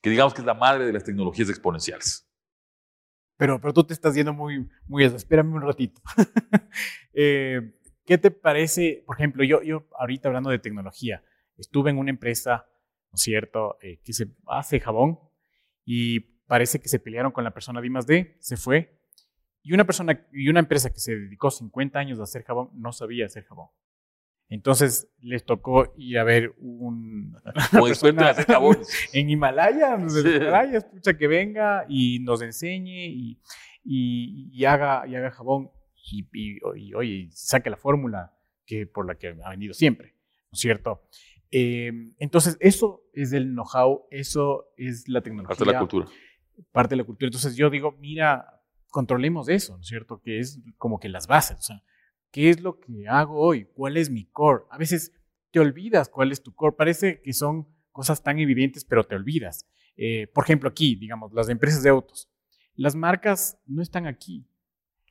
que 0.00 0.10
digamos 0.10 0.34
que 0.34 0.40
es 0.40 0.46
la 0.46 0.54
madre 0.54 0.86
de 0.86 0.92
las 0.92 1.04
tecnologías 1.04 1.48
exponenciales. 1.48 2.28
Pero, 3.36 3.60
pero 3.60 3.72
tú 3.72 3.84
te 3.84 3.94
estás 3.94 4.14
yendo 4.14 4.32
muy, 4.32 4.68
muy 4.86 5.04
Espérame 5.04 5.54
un 5.54 5.62
ratito. 5.62 6.00
Eh, 7.14 7.78
¿Qué 8.06 8.16
te 8.16 8.30
parece? 8.30 9.04
Por 9.06 9.16
ejemplo, 9.16 9.44
yo, 9.44 9.62
yo 9.62 9.86
ahorita 9.98 10.28
hablando 10.28 10.48
de 10.48 10.58
tecnología, 10.58 11.22
estuve 11.56 11.90
en 11.90 11.98
una 11.98 12.10
empresa, 12.10 12.66
¿no 13.10 13.16
es 13.16 13.20
cierto?, 13.22 13.78
eh, 13.82 14.00
que 14.04 14.12
se 14.12 14.28
hace 14.46 14.80
jabón 14.80 15.18
y 15.84 16.20
parece 16.20 16.80
que 16.80 16.88
se 16.88 16.98
pelearon 16.98 17.32
con 17.32 17.44
la 17.44 17.54
persona 17.54 17.80
de 17.80 17.86
I+D, 17.86 18.36
se 18.40 18.56
fue. 18.56 18.98
Y 19.62 19.72
una 19.72 19.84
persona 19.84 20.26
y 20.32 20.48
una 20.48 20.60
empresa 20.60 20.90
que 20.90 20.98
se 20.98 21.16
dedicó 21.16 21.50
50 21.50 21.98
años 21.98 22.18
a 22.18 22.24
hacer 22.24 22.42
jabón 22.42 22.70
no 22.74 22.92
sabía 22.92 23.26
hacer 23.26 23.44
jabón. 23.44 23.68
Entonces 24.48 25.08
les 25.20 25.46
tocó 25.46 25.94
ir 25.96 26.18
a 26.18 26.24
ver 26.24 26.54
un 26.58 27.34
en 29.14 29.30
Himalaya, 29.30 29.96
Himalaya, 29.96 30.78
escucha 30.78 31.16
que 31.16 31.26
venga 31.26 31.86
y 31.88 32.18
nos 32.18 32.42
enseñe 32.42 33.06
y, 33.06 33.40
y, 33.82 34.64
haga, 34.66 35.06
y 35.06 35.14
haga 35.14 35.30
jabón 35.30 35.70
y, 36.10 36.28
y, 36.34 36.92
oye, 36.94 37.28
saque 37.32 37.70
la 37.70 37.78
fórmula 37.78 38.36
que, 38.66 38.86
por 38.86 39.06
la 39.06 39.14
que 39.14 39.34
ha 39.42 39.50
venido 39.50 39.72
siempre, 39.72 40.16
¿no 40.50 40.52
es 40.52 40.60
cierto? 40.60 41.08
Em, 41.52 42.14
entonces, 42.18 42.56
eso 42.58 43.04
es 43.12 43.32
el 43.32 43.52
know-how, 43.52 44.06
eso 44.10 44.72
es 44.76 45.08
la 45.08 45.20
tecnología. 45.20 45.54
Parte 45.54 45.64
de 45.64 45.72
la 45.72 45.78
cultura. 45.78 46.06
Parte 46.72 46.92
de 46.94 46.96
la 46.96 47.04
cultura. 47.04 47.28
Entonces 47.28 47.54
yo 47.54 47.70
digo, 47.70 47.92
mira, 48.00 48.62
controlemos 48.88 49.48
eso, 49.48 49.76
¿no 49.76 49.82
es 49.82 49.86
cierto? 49.86 50.20
Que 50.20 50.40
es 50.40 50.60
como 50.78 50.98
que 50.98 51.08
las 51.08 51.26
bases, 51.26 51.58
o 51.58 51.62
sea, 51.62 51.84
¿Qué 52.32 52.48
es 52.48 52.62
lo 52.62 52.80
que 52.80 53.06
hago 53.06 53.38
hoy? 53.38 53.66
¿Cuál 53.74 53.98
es 53.98 54.08
mi 54.08 54.24
core? 54.24 54.64
A 54.70 54.78
veces 54.78 55.12
te 55.50 55.60
olvidas 55.60 56.08
cuál 56.08 56.32
es 56.32 56.42
tu 56.42 56.54
core. 56.54 56.74
Parece 56.74 57.20
que 57.20 57.34
son 57.34 57.68
cosas 57.92 58.22
tan 58.22 58.38
evidentes, 58.38 58.86
pero 58.86 59.04
te 59.04 59.14
olvidas. 59.14 59.68
Eh, 59.96 60.26
por 60.28 60.44
ejemplo, 60.44 60.70
aquí, 60.70 60.96
digamos, 60.96 61.34
las 61.34 61.50
empresas 61.50 61.82
de 61.82 61.90
autos. 61.90 62.30
Las 62.74 62.94
marcas 62.94 63.58
no 63.66 63.82
están 63.82 64.06
aquí. 64.06 64.46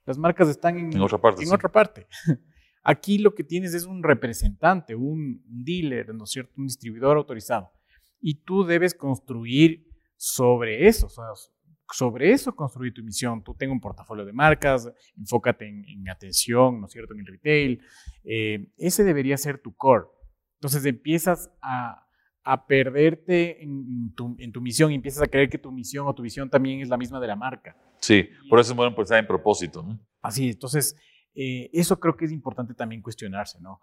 Las 0.04 0.18
marcas 0.18 0.50
están 0.50 0.80
en, 0.80 1.00
otra 1.00 1.20
parte. 1.20 1.44
En 1.44 1.54
otra 1.54 1.72
parte. 1.72 2.08
Aquí 2.84 3.18
lo 3.18 3.36
que 3.36 3.44
tienes 3.44 3.74
es 3.74 3.86
un 3.86 4.04
representante, 4.04 4.96
un, 4.96 5.44
un 5.48 5.64
dealer, 5.64 6.14
¿no 6.14 6.24
es 6.24 6.32
cierto? 6.32 6.54
Un 6.58 6.68
distribuidor 6.68 7.18
autorizado. 7.18 7.72
Y 8.20 8.36
tú 8.44 8.64
debes 8.64 8.94
construir 8.94 9.88
sobre 10.16 10.88
eso. 10.88 11.08
O 11.08 11.10
sea, 11.10 11.26
sobre 11.94 12.32
eso 12.32 12.56
construir 12.56 12.94
tu 12.94 13.04
misión. 13.04 13.44
Tú 13.44 13.54
tengo 13.54 13.74
un 13.74 13.82
portafolio 13.82 14.26
de 14.26 14.34
marcas, 14.34 14.92
enfócate 15.18 15.68
en, 15.68 16.10
atención, 16.10 16.80
¿no 16.80 16.88
es 16.88 16.92
cierto?, 16.92 17.14
en 17.14 17.20
el 17.20 17.28
retail. 17.28 17.82
Eh, 18.24 18.68
ese 18.78 19.04
debería 19.04 19.38
ser 19.38 19.60
tu 19.60 19.76
core. 19.76 20.06
Entonces 20.56 20.86
empiezas 20.86 21.52
a, 21.62 22.08
perderte 22.68 23.64
en 23.64 24.14
tu, 24.16 24.36
en 24.40 24.52
tu, 24.52 24.62
misión 24.62 24.92
y 24.92 24.96
empiezas 24.96 25.22
a 25.22 25.28
creer 25.28 25.48
que 25.50 25.60
tu 25.60 25.72
misión 25.72 26.08
o 26.08 26.16
tu 26.16 26.24
visión 26.24 26.50
también 26.50 26.82
es 26.82 26.90
la 26.90 26.98
misma 26.98 27.20
de 27.20 27.28
la 27.28 27.36
marca. 27.36 27.78
Sí, 28.00 28.28
por 28.50 28.60
eso 28.60 28.72
es 28.72 28.76
bueno 28.76 28.96
pensar 28.96 29.20
en 29.20 29.28
propósito. 29.28 29.84
¿no? 29.84 30.00
Así, 30.22 30.50
entonces, 30.50 30.96
eh, 31.36 31.70
eso 31.74 32.00
creo 32.00 32.16
que 32.16 32.26
es 32.26 32.32
importante 32.32 32.74
también 32.74 33.02
cuestionarse, 33.02 33.60
¿no? 33.62 33.80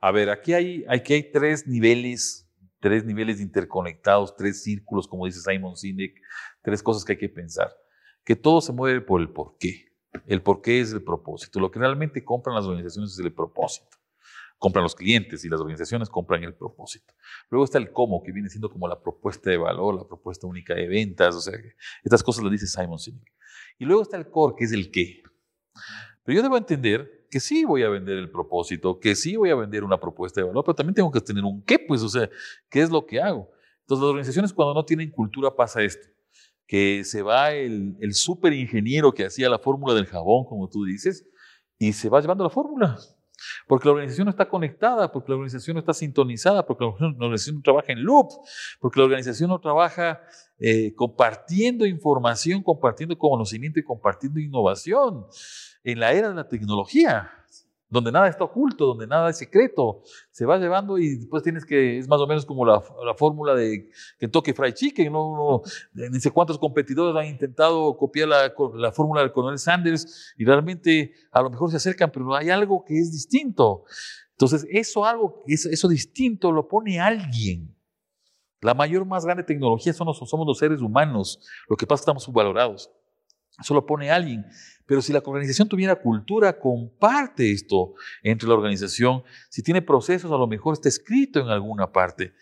A 0.00 0.10
ver, 0.10 0.30
aquí 0.30 0.52
hay, 0.52 0.84
aquí 0.88 1.14
hay 1.14 1.30
tres 1.30 1.66
niveles 1.66 2.44
tres 2.84 3.02
niveles 3.02 3.40
interconectados, 3.40 4.36
tres 4.36 4.62
círculos, 4.62 5.08
como 5.08 5.24
dice 5.24 5.40
Simon 5.40 5.74
Sinek, 5.74 6.20
tres 6.60 6.82
cosas 6.82 7.02
que 7.02 7.12
hay 7.12 7.18
que 7.18 7.30
pensar. 7.30 7.74
Que 8.26 8.36
todo 8.36 8.60
se 8.60 8.74
mueve 8.74 9.00
por 9.00 9.22
el 9.22 9.30
por 9.30 9.56
qué. 9.58 9.86
El 10.26 10.42
por 10.42 10.60
qué 10.60 10.82
es 10.82 10.92
el 10.92 11.02
propósito. 11.02 11.60
Lo 11.60 11.70
que 11.70 11.78
realmente 11.78 12.22
compran 12.22 12.54
las 12.54 12.66
organizaciones 12.66 13.12
es 13.12 13.18
el 13.20 13.32
propósito. 13.32 13.96
Compran 14.58 14.82
los 14.82 14.94
clientes 14.94 15.46
y 15.46 15.48
las 15.48 15.62
organizaciones 15.62 16.10
compran 16.10 16.44
el 16.44 16.52
propósito. 16.52 17.14
Luego 17.48 17.64
está 17.64 17.78
el 17.78 17.90
cómo, 17.90 18.22
que 18.22 18.32
viene 18.32 18.50
siendo 18.50 18.68
como 18.68 18.86
la 18.86 19.00
propuesta 19.00 19.48
de 19.48 19.56
valor, 19.56 19.94
la 19.94 20.06
propuesta 20.06 20.46
única 20.46 20.74
de 20.74 20.86
ventas. 20.86 21.34
O 21.36 21.40
sea, 21.40 21.54
estas 22.02 22.22
cosas 22.22 22.44
las 22.44 22.52
dice 22.52 22.66
Simon 22.66 22.98
Sinek. 22.98 23.32
Y 23.78 23.86
luego 23.86 24.02
está 24.02 24.18
el 24.18 24.28
core, 24.28 24.56
que 24.58 24.64
es 24.64 24.72
el 24.72 24.90
qué. 24.90 25.22
Pero 26.24 26.36
yo 26.36 26.42
debo 26.42 26.56
entender 26.56 27.26
que 27.30 27.38
sí 27.38 27.64
voy 27.64 27.82
a 27.82 27.88
vender 27.88 28.16
el 28.16 28.30
propósito, 28.30 28.98
que 28.98 29.14
sí 29.14 29.36
voy 29.36 29.50
a 29.50 29.54
vender 29.54 29.84
una 29.84 30.00
propuesta 30.00 30.40
de 30.40 30.46
valor, 30.46 30.64
pero 30.64 30.74
también 30.74 30.94
tengo 30.94 31.10
que 31.10 31.20
tener 31.20 31.44
un 31.44 31.62
qué, 31.62 31.78
pues, 31.78 32.02
o 32.02 32.08
sea, 32.08 32.28
¿qué 32.70 32.80
es 32.80 32.90
lo 32.90 33.04
que 33.04 33.20
hago? 33.20 33.50
Entonces, 33.80 34.02
las 34.02 34.08
organizaciones 34.10 34.52
cuando 34.52 34.74
no 34.74 34.84
tienen 34.84 35.10
cultura 35.10 35.54
pasa 35.54 35.82
esto, 35.82 36.08
que 36.66 37.04
se 37.04 37.22
va 37.22 37.52
el, 37.52 37.96
el 38.00 38.14
súper 38.14 38.54
ingeniero 38.54 39.12
que 39.12 39.26
hacía 39.26 39.50
la 39.50 39.58
fórmula 39.58 39.94
del 39.94 40.06
jabón, 40.06 40.46
como 40.46 40.68
tú 40.68 40.84
dices, 40.84 41.26
y 41.78 41.92
se 41.92 42.08
va 42.08 42.20
llevando 42.20 42.44
la 42.44 42.50
fórmula. 42.50 42.98
Porque 43.66 43.88
la 43.88 43.92
organización 43.92 44.26
no 44.26 44.30
está 44.30 44.48
conectada, 44.48 45.10
porque 45.10 45.30
la 45.30 45.36
organización 45.36 45.74
no 45.74 45.80
está 45.80 45.92
sintonizada, 45.92 46.64
porque 46.64 46.84
la 46.84 46.90
organización 47.08 47.56
no 47.56 47.62
trabaja 47.62 47.92
en 47.92 48.02
loop, 48.02 48.28
porque 48.80 49.00
la 49.00 49.04
organización 49.04 49.50
no 49.50 49.60
trabaja 49.60 50.22
eh, 50.58 50.94
compartiendo 50.94 51.84
información, 51.84 52.62
compartiendo 52.62 53.18
conocimiento 53.18 53.80
y 53.80 53.82
compartiendo 53.82 54.40
innovación 54.40 55.26
en 55.84 56.00
la 56.00 56.12
era 56.12 56.30
de 56.30 56.34
la 56.34 56.48
tecnología, 56.48 57.30
donde 57.88 58.10
nada 58.10 58.26
está 58.28 58.44
oculto, 58.44 58.86
donde 58.86 59.06
nada 59.06 59.30
es 59.30 59.38
secreto, 59.38 60.02
se 60.30 60.44
va 60.44 60.58
llevando 60.58 60.98
y 60.98 61.16
después 61.16 61.42
tienes 61.42 61.64
que, 61.64 61.98
es 61.98 62.08
más 62.08 62.20
o 62.20 62.26
menos 62.26 62.44
como 62.44 62.64
la, 62.64 62.82
la 63.04 63.14
fórmula 63.14 63.54
de 63.54 63.88
Kentucky 64.18 64.52
Fried 64.52 64.74
Chicken, 64.74 65.12
¿no? 65.12 65.62
no 65.92 66.20
sé 66.20 66.30
cuántos 66.30 66.58
competidores 66.58 67.14
han 67.16 67.30
intentado 67.30 67.96
copiar 67.96 68.28
la, 68.28 68.52
la 68.74 68.90
fórmula 68.90 69.20
del 69.20 69.30
coronel 69.30 69.58
Sanders 69.58 70.34
y 70.36 70.44
realmente 70.44 71.12
a 71.30 71.42
lo 71.42 71.50
mejor 71.50 71.70
se 71.70 71.76
acercan, 71.76 72.10
pero 72.10 72.34
hay 72.34 72.50
algo 72.50 72.84
que 72.84 72.98
es 72.98 73.12
distinto. 73.12 73.84
Entonces, 74.32 74.66
eso 74.70 75.04
algo, 75.04 75.44
eso, 75.46 75.68
eso 75.70 75.86
distinto 75.86 76.50
lo 76.50 76.66
pone 76.66 76.98
alguien. 76.98 77.76
La 78.60 78.74
mayor, 78.74 79.04
más 79.04 79.24
grande 79.24 79.44
tecnología 79.44 79.92
somos, 79.92 80.18
somos 80.18 80.46
los 80.46 80.58
seres 80.58 80.80
humanos. 80.80 81.38
Lo 81.68 81.76
que 81.76 81.86
pasa 81.86 81.96
es 81.96 82.00
que 82.00 82.04
estamos 82.04 82.22
subvalorados. 82.24 82.90
Eso 83.60 83.74
lo 83.74 83.86
pone 83.86 84.10
alguien. 84.10 84.44
Pero 84.86 85.00
si 85.00 85.12
la 85.12 85.22
organización 85.24 85.68
tuviera 85.68 85.96
cultura, 85.96 86.58
comparte 86.58 87.50
esto 87.50 87.94
entre 88.22 88.48
la 88.48 88.54
organización. 88.54 89.22
Si 89.48 89.62
tiene 89.62 89.80
procesos, 89.80 90.30
a 90.30 90.36
lo 90.36 90.46
mejor 90.46 90.74
está 90.74 90.88
escrito 90.88 91.40
en 91.40 91.48
alguna 91.48 91.90
parte 91.90 92.34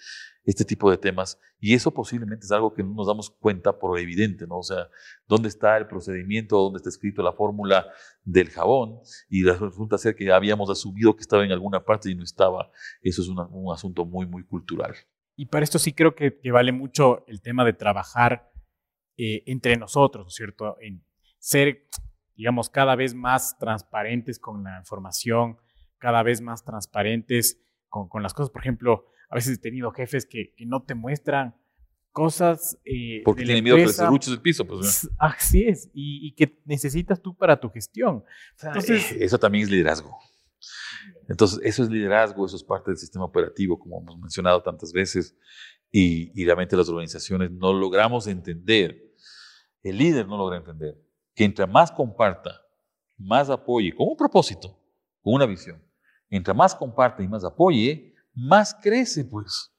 este 0.45 0.65
tipo 0.65 0.91
de 0.91 0.99
temas. 0.99 1.39
Y 1.61 1.75
eso 1.75 1.93
posiblemente 1.93 2.45
es 2.45 2.51
algo 2.51 2.75
que 2.75 2.83
no 2.83 2.95
nos 2.95 3.07
damos 3.07 3.31
cuenta 3.31 3.79
por 3.79 3.99
evidente, 3.99 4.47
¿no? 4.49 4.59
O 4.59 4.63
sea, 4.63 4.89
¿dónde 5.29 5.49
está 5.49 5.77
el 5.77 5.87
procedimiento? 5.87 6.57
¿Dónde 6.57 6.79
está 6.79 6.89
escrito 6.89 7.23
la 7.23 7.33
fórmula 7.33 7.87
del 8.25 8.51
jabón? 8.51 8.99
Y 9.29 9.45
resulta 9.45 9.99
ser 9.99 10.17
que 10.17 10.33
habíamos 10.33 10.69
asumido 10.69 11.15
que 11.15 11.23
estaba 11.23 11.45
en 11.45 11.53
alguna 11.53 11.85
parte 11.85 12.11
y 12.11 12.17
no 12.17 12.25
estaba. 12.25 12.73
Eso 13.01 13.23
es 13.23 13.29
un 13.29 13.73
asunto 13.73 14.05
muy, 14.05 14.27
muy 14.27 14.43
cultural. 14.45 14.95
Y 15.37 15.47
para 15.47 15.65
esto 15.65 15.79
sí 15.79 15.93
creo 15.93 16.15
que, 16.15 16.39
vale 16.53 16.73
mucho 16.73 17.25
el 17.27 17.41
tema 17.41 17.65
de 17.65 17.73
trabajar 17.73 18.52
eh, 19.23 19.43
entre 19.47 19.77
nosotros, 19.77 20.25
¿no 20.25 20.29
es 20.29 20.35
cierto? 20.35 20.77
En 20.81 21.05
ser 21.39 21.89
digamos, 22.37 22.71
cada 22.71 22.97
vez 22.97 23.15
más 23.15 23.57
transparentes 23.59 24.39
con 24.39 24.65
la 24.65 24.79
información, 24.79 25.59
cada 25.99 26.23
vez 26.23 26.41
más 26.41 26.65
transparentes 26.65 27.61
con, 27.89 28.09
con 28.09 28.23
las 28.23 28.35
cosas. 28.35 28.51
Por 28.51 28.63
ejemplo, 28.63 29.07
a 29.31 29.35
veces 29.35 29.59
he 29.59 29.61
tenido 29.61 29.93
jefes 29.93 30.27
que, 30.27 30.55
que 30.57 30.67
no 30.67 30.83
te 30.83 30.95
muestran 30.95 31.55
cosas. 32.11 32.79
Eh, 32.85 33.23
Porque 33.25 33.45
tienen 33.45 33.63
miedo 33.63 33.77
a 33.77 34.19
que 34.19 34.31
del 34.31 34.41
piso. 34.41 34.67
Pues, 34.67 35.09
así 35.19 35.65
es, 35.65 35.91
y, 35.95 36.27
y, 36.27 36.35
que 36.35 36.61
necesitas 36.65 37.21
tú 37.21 37.37
para 37.37 37.61
tu 37.61 37.71
gestión. 37.71 38.25
Entonces, 38.61 39.13
eso 39.13 39.39
también 39.39 39.65
es 39.65 39.71
liderazgo. 39.71 40.19
Entonces, 41.29 41.61
eso 41.63 41.83
es 41.83 41.91
liderazgo, 41.91 42.45
eso 42.45 42.57
es 42.57 42.65
parte 42.65 42.91
del 42.91 42.99
sistema 42.99 43.25
operativo, 43.25 43.79
como 43.79 44.01
hemos 44.01 44.19
mencionado 44.19 44.63
tantas 44.63 44.93
veces, 44.93 45.37
y, 45.91 46.33
y 46.41 46.45
realmente 46.45 46.77
las 46.77 46.89
organizaciones 46.89 47.51
no 47.51 47.73
logramos 47.73 48.27
entender, 48.27 49.12
el 49.83 49.99
líder 49.99 50.27
no 50.27 50.37
logra 50.37 50.57
entender 50.57 50.97
que 51.35 51.45
entre 51.45 51.67
más 51.67 51.91
comparta, 51.91 52.61
más 53.17 53.51
apoye, 53.51 53.95
con 53.95 54.09
un 54.09 54.17
propósito, 54.17 54.79
con 55.23 55.35
una 55.35 55.47
visión, 55.47 55.83
entre 56.29 56.55
más 56.55 56.75
comparte 56.75 57.23
y 57.23 57.29
más 57.29 57.45
apoye, 57.45 58.15
más 58.35 58.75
crece, 58.75 59.25
pues. 59.25 59.71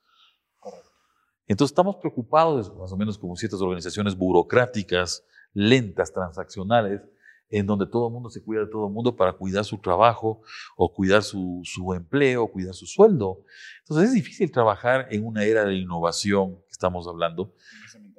Entonces 1.48 1.72
estamos 1.72 1.98
preocupados, 1.98 2.74
más 2.76 2.92
o 2.92 2.98
menos 2.98 3.18
como 3.18 3.36
ciertas 3.36 3.62
organizaciones 3.62 4.16
burocráticas, 4.16 5.24
lentas, 5.54 6.12
transaccionales, 6.12 7.02
en 7.50 7.68
donde 7.68 7.86
todo 7.86 8.08
el 8.08 8.14
mundo 8.14 8.30
se 8.30 8.44
cuida 8.44 8.62
de 8.62 8.68
todo 8.68 8.88
el 8.88 8.94
mundo 8.94 9.16
para 9.16 9.34
cuidar 9.34 9.64
su 9.64 9.78
trabajo 9.78 10.42
o 10.76 10.92
cuidar 10.92 11.22
su, 11.22 11.62
su 11.64 11.94
empleo, 11.94 12.44
o 12.44 12.52
cuidar 12.52 12.74
su 12.74 12.88
sueldo. 12.88 13.44
Entonces 13.80 14.10
es 14.10 14.16
difícil 14.16 14.52
trabajar 14.52 15.08
en 15.12 15.26
una 15.26 15.44
era 15.44 15.66
de 15.66 15.76
innovación 15.76 16.56
que 16.56 16.72
estamos 16.72 17.08
hablando 17.08 17.54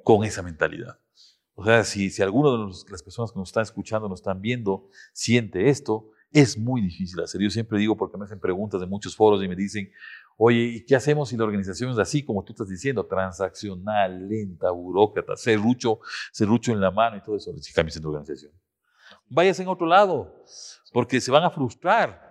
con 0.03 0.23
esa 0.23 0.41
mentalidad 0.41 0.99
O 1.55 1.63
sea, 1.63 1.83
si, 1.85 2.09
si 2.09 2.21
alguno 2.21 2.67
de 2.67 2.73
las 2.91 3.01
personas 3.01 3.31
que 3.31 3.39
nos 3.39 3.49
están 3.49 3.63
escuchando, 3.63 4.09
nos 4.09 4.19
están 4.19 4.41
viendo, 4.41 4.89
siente 5.13 5.69
esto, 5.69 6.11
es 6.31 6.57
muy 6.57 6.81
difícil 6.81 7.21
hacer. 7.21 7.41
Yo 7.41 7.49
siempre 7.49 7.79
digo, 7.79 7.95
porque 7.95 8.17
me 8.17 8.25
hacen 8.25 8.41
preguntas 8.41 8.81
de 8.81 8.87
muchos 8.87 9.15
foros 9.15 9.41
y 9.41 9.47
me 9.47 9.55
dicen, 9.55 9.89
oye, 10.35 10.59
¿y 10.59 10.85
qué 10.85 10.97
hacemos 10.97 11.29
si 11.29 11.37
la 11.37 11.45
organización 11.45 11.91
es 11.91 11.97
así, 11.97 12.23
como 12.23 12.43
tú 12.43 12.51
estás 12.51 12.67
diciendo, 12.67 13.05
transaccional, 13.05 14.27
lenta, 14.27 14.69
burócrata, 14.69 15.37
serrucho, 15.37 16.01
serrucho 16.33 16.73
en 16.73 16.81
la 16.81 16.91
mano 16.91 17.15
y 17.15 17.21
todo 17.21 17.37
eso? 17.37 17.53
Si 17.61 17.71
cambies 17.71 18.01
de 18.01 18.05
organización. 18.05 18.51
Váyase 19.29 19.63
en 19.63 19.69
otro 19.69 19.87
lado, 19.87 20.43
porque 20.91 21.21
se 21.21 21.31
van 21.31 21.43
a 21.43 21.49
frustrar. 21.49 22.25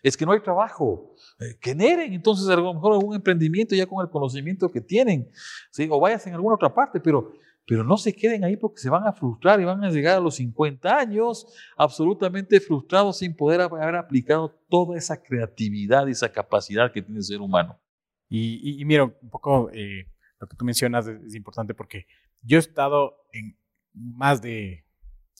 Es 0.00 0.16
que 0.16 0.24
no 0.26 0.32
hay 0.32 0.40
trabajo. 0.40 1.16
Eh, 1.40 1.58
generen 1.60 2.12
entonces 2.12 2.46
a 2.48 2.54
lo 2.54 2.74
mejor 2.74 2.92
algún 2.92 3.16
emprendimiento 3.16 3.74
ya 3.74 3.86
con 3.86 4.04
el 4.04 4.10
conocimiento 4.10 4.70
que 4.70 4.80
tienen. 4.80 5.28
¿sí? 5.70 5.88
O 5.90 5.98
váyase 5.98 6.28
en 6.28 6.36
alguna 6.36 6.54
otra 6.54 6.72
parte, 6.72 7.00
pero 7.00 7.32
pero 7.66 7.84
no 7.84 7.96
se 7.96 8.14
queden 8.14 8.44
ahí 8.44 8.56
porque 8.56 8.80
se 8.80 8.90
van 8.90 9.06
a 9.06 9.12
frustrar 9.12 9.60
y 9.60 9.64
van 9.64 9.82
a 9.84 9.90
llegar 9.90 10.18
a 10.18 10.20
los 10.20 10.36
50 10.36 10.98
años 10.98 11.46
absolutamente 11.76 12.60
frustrados 12.60 13.18
sin 13.18 13.34
poder 13.34 13.60
haber 13.60 13.96
aplicado 13.96 14.50
toda 14.68 14.98
esa 14.98 15.22
creatividad 15.22 16.06
y 16.06 16.12
esa 16.12 16.30
capacidad 16.30 16.92
que 16.92 17.02
tiene 17.02 17.18
el 17.18 17.24
ser 17.24 17.40
humano. 17.40 17.80
Y, 18.28 18.82
mira, 18.84 19.04
un 19.04 19.30
poco 19.30 19.70
eh, 19.72 20.10
lo 20.40 20.48
que 20.48 20.56
tú 20.56 20.64
mencionas 20.64 21.06
es, 21.06 21.34
importante 21.34 21.72
porque 21.72 22.06
yo 22.42 22.56
he 22.56 22.60
estado 22.60 23.16
en 23.32 23.56
más 23.92 24.42
de 24.42 24.84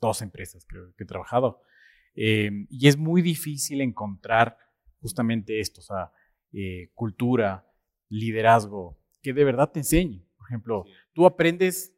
dos 0.01 0.23
empresas 0.23 0.65
que 0.65 1.03
he 1.03 1.07
trabajado 1.07 1.61
eh, 2.15 2.67
y 2.71 2.89
es 2.89 2.97
muy 2.97 3.23
difícil 3.23 3.81
encontrar 3.81 4.57
justamente 5.01 5.61
esto, 5.61 5.81
o 5.81 5.85
sea, 5.85 6.13
eh, 6.53 6.91
cultura, 6.95 7.67
liderazgo, 8.09 8.99
que 9.21 9.33
de 9.33 9.45
verdad 9.45 9.71
te 9.73 9.81
enseñe. 9.81 10.25
Por 10.37 10.47
ejemplo, 10.49 10.85
tú 11.13 11.27
aprendes 11.27 11.97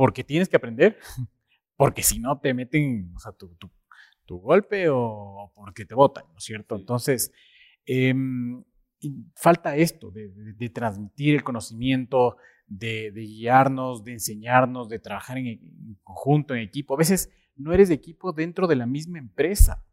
porque 0.00 0.24
tienes 0.24 0.48
que 0.48 0.56
aprender, 0.56 0.96
porque 1.76 2.02
si 2.02 2.20
no 2.20 2.40
te 2.40 2.54
meten 2.54 3.12
o 3.14 3.18
sea, 3.18 3.32
tu, 3.32 3.54
tu, 4.24 4.38
golpe 4.38 4.88
o 4.88 5.52
porque 5.54 5.84
te 5.84 5.94
votan, 5.94 6.24
¿no 6.32 6.38
es 6.38 6.44
cierto? 6.44 6.74
Entonces, 6.74 7.30
em, 7.84 8.64
falta 9.34 9.76
esto 9.76 10.10
de, 10.10 10.30
de, 10.30 10.70
transmitir 10.70 11.34
el 11.34 11.44
conocimiento, 11.44 12.38
de, 12.66 13.10
de, 13.10 13.20
guiarnos, 13.20 14.02
de 14.02 14.12
enseñarnos, 14.12 14.88
de 14.88 15.00
trabajar 15.00 15.36
en, 15.36 15.48
en, 15.48 15.98
conjunto, 16.02 16.54
en 16.54 16.62
equipo. 16.62 16.94
A 16.94 16.96
veces 16.96 17.28
no 17.54 17.74
eres 17.74 17.90
de 17.90 17.96
equipo 17.96 18.32
dentro 18.32 18.66
de 18.66 18.76
la 18.76 18.86
misma 18.86 19.18
empresa, 19.18 19.84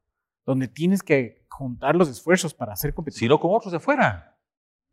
donde 0.46 0.70
tienes 0.70 1.04
que 1.04 1.46
juntar 1.50 1.98
los 1.98 2.08
esfuerzos 2.08 2.54
para 2.54 2.72
hacer 2.72 2.94
competitivo. 2.94 3.26
Sino 3.26 3.40
con 3.42 3.54
otros 3.54 3.74
de 3.74 3.78
afuera. 3.78 4.40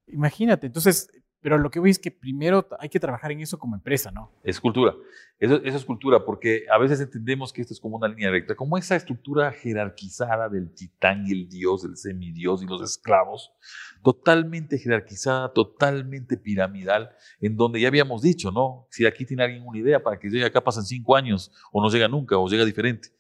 Imagínate, 0.09 0.67
entonces 0.67 1.09
pero 1.45 1.59
lo 1.59 1.71
que 1.71 1.79
voy 1.79 1.91
es 1.91 1.99
que 1.99 2.11
primero 2.11 2.67
hay 2.81 2.89
que 2.89 2.99
trabajar 2.99 3.31
en 3.31 3.41
eso 3.41 3.59
como 3.59 3.77
empresa, 3.77 4.11
¿no? 4.11 4.33
Es 4.43 4.59
cultura. 4.59 4.95
Eso, 5.39 5.57
es 5.63 5.85
cultura, 5.85 6.25
porque 6.25 6.65
a 6.73 6.79
veces 6.79 7.03
entendemos 7.03 7.53
que 7.53 7.61
esto 7.61 7.75
es 7.75 7.81
como 7.81 7.99
una 7.99 8.09
línea 8.09 8.31
recta, 8.31 8.55
como 8.55 8.79
esa 8.79 8.97
estructura 8.97 9.53
jerarquizada 9.53 10.49
del 10.49 10.73
titán 10.73 11.27
y 11.27 11.33
el 11.33 11.49
dios, 11.51 11.85
el 11.85 11.99
semidios 11.99 12.63
y 12.63 12.67
los 12.67 12.81
esclavos, 12.81 13.53
totalmente 14.03 14.79
jerarquizada, 14.79 15.53
totalmente 15.53 16.39
piramidal, 16.39 17.11
en 17.43 17.57
donde 17.57 17.79
ya 17.79 17.89
habíamos 17.89 18.23
dicho, 18.23 18.51
¿no? 18.51 18.87
Si 18.89 19.05
aquí 19.05 19.27
tiene 19.27 19.45
alguien 19.45 19.67
una 19.67 19.79
idea 19.79 20.03
para 20.03 20.19
que 20.19 20.31
llegue 20.31 20.47
acá 20.47 20.65
pasan 20.65 20.85
cinco 20.85 21.15
años, 21.15 21.53
o 21.73 21.83
no 21.83 21.91
llega 21.91 22.09
nunca, 22.09 22.39
o 22.39 22.49
llega 22.49 22.65
diferente. 22.65 23.11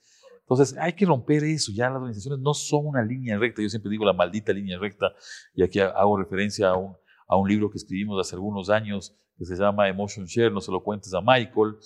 Entonces 0.40 0.74
hay 0.78 0.94
que 0.94 1.04
romper 1.04 1.44
eso, 1.44 1.72
ya 1.74 1.88
las 1.90 1.96
organizaciones 1.96 2.40
no 2.40 2.54
son 2.54 2.86
una 2.86 3.02
línea 3.02 3.36
recta, 3.36 3.60
yo 3.60 3.68
siempre 3.68 3.90
digo 3.90 4.06
la 4.06 4.14
maldita 4.14 4.50
línea 4.54 4.78
recta, 4.78 5.12
y 5.54 5.62
aquí 5.62 5.78
hago 5.78 6.16
referencia 6.16 6.70
a 6.70 6.76
un 6.78 6.96
a 7.26 7.36
un 7.36 7.48
libro 7.48 7.70
que 7.70 7.78
escribimos 7.78 8.20
hace 8.20 8.36
algunos 8.36 8.70
años 8.70 9.16
que 9.36 9.44
se 9.44 9.56
llama 9.56 9.88
Emotion 9.88 10.26
Share, 10.26 10.52
no 10.52 10.60
se 10.60 10.70
lo 10.70 10.82
cuentes 10.82 11.12
a 11.14 11.20
Michael, 11.20 11.76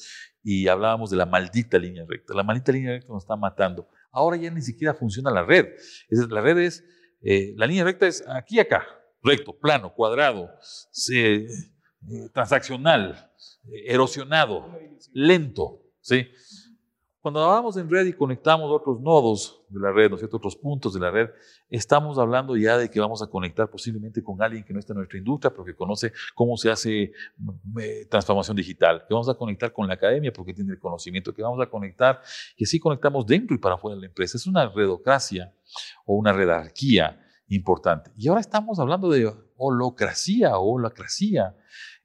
y 0.43 0.69
hablábamos 0.69 1.11
de 1.11 1.17
la 1.17 1.27
maldita 1.27 1.79
línea 1.79 2.05
recta. 2.07 2.35
La 2.35 2.43
maldita 2.43 2.73
línea 2.73 2.93
recta 2.93 3.13
nos 3.13 3.23
está 3.23 3.37
matando. 3.37 3.89
Ahora 4.11 4.37
ya 4.37 4.51
ni 4.51 4.61
siquiera 4.61 4.95
funciona 4.95 5.31
la 5.31 5.45
red. 5.45 5.67
la 6.31 6.41
red 6.41 6.59
es, 6.59 6.85
eh, 7.23 7.55
la 7.57 7.67
línea 7.67 7.85
recta 7.85 8.07
es 8.07 8.25
aquí 8.29 8.57
y 8.57 8.61
acá, 8.61 8.85
recto, 9.23 9.59
plano, 9.59 9.93
cuadrado, 9.95 10.51
eh, 11.13 11.47
transaccional, 12.33 13.31
erosionado, 13.87 14.79
lento, 15.13 15.83
¿sí? 16.01 16.29
Cuando 17.21 17.43
hablamos 17.43 17.77
en 17.77 17.91
red 17.91 18.07
y 18.07 18.13
conectamos 18.13 18.71
otros 18.71 19.01
nodos 19.01 19.61
de 19.69 19.81
la 19.81 19.91
red, 19.91 20.09
¿no 20.09 20.15
es 20.15 20.21
cierto? 20.21 20.37
otros 20.37 20.55
puntos 20.55 20.95
de 20.95 21.01
la 21.01 21.11
red, 21.11 21.29
estamos 21.69 22.17
hablando 22.17 22.57
ya 22.57 22.79
de 22.79 22.89
que 22.89 23.01
vamos 23.01 23.21
a 23.23 23.27
conectar 23.27 23.69
posiblemente 23.69 24.23
con 24.23 24.41
alguien 24.41 24.63
que 24.63 24.73
no 24.73 24.79
está 24.79 24.93
en 24.93 24.99
nuestra 24.99 25.19
industria, 25.19 25.51
pero 25.51 25.65
que 25.65 25.75
conoce 25.75 26.13
cómo 26.37 26.57
se 26.57 26.71
hace 26.71 27.13
mm, 27.37 27.79
eh, 27.81 28.07
transformación 28.09 28.57
digital, 28.57 29.05
que 29.07 29.15
vamos 29.15 29.29
a 29.29 29.35
conectar 29.35 29.73
con 29.73 29.89
la 29.89 29.95
academia 29.95 30.33
porque 30.33 30.55
tiene 30.55 30.73
el 30.73 30.79
conocimiento, 30.79 31.35
que 31.35 31.43
vamos 31.43 31.61
a 31.61 31.67
conectar 31.67 32.21
y 32.57 32.63
así 32.63 32.79
conectamos 32.79 33.27
dentro 33.27 33.57
y 33.57 33.59
para 33.59 33.75
afuera 33.75 33.97
de 33.97 34.03
la 34.03 34.07
empresa. 34.07 34.37
Es 34.37 34.47
una 34.47 34.69
redocracia 34.69 35.53
o 36.07 36.15
una 36.15 36.33
redarquía 36.33 37.21
importante. 37.49 38.13
Y 38.17 38.29
ahora 38.29 38.41
estamos 38.41 38.79
hablando 38.79 39.11
de 39.11 39.33
holocracia 39.57 40.57
o 40.57 40.75
holacracia 40.75 41.57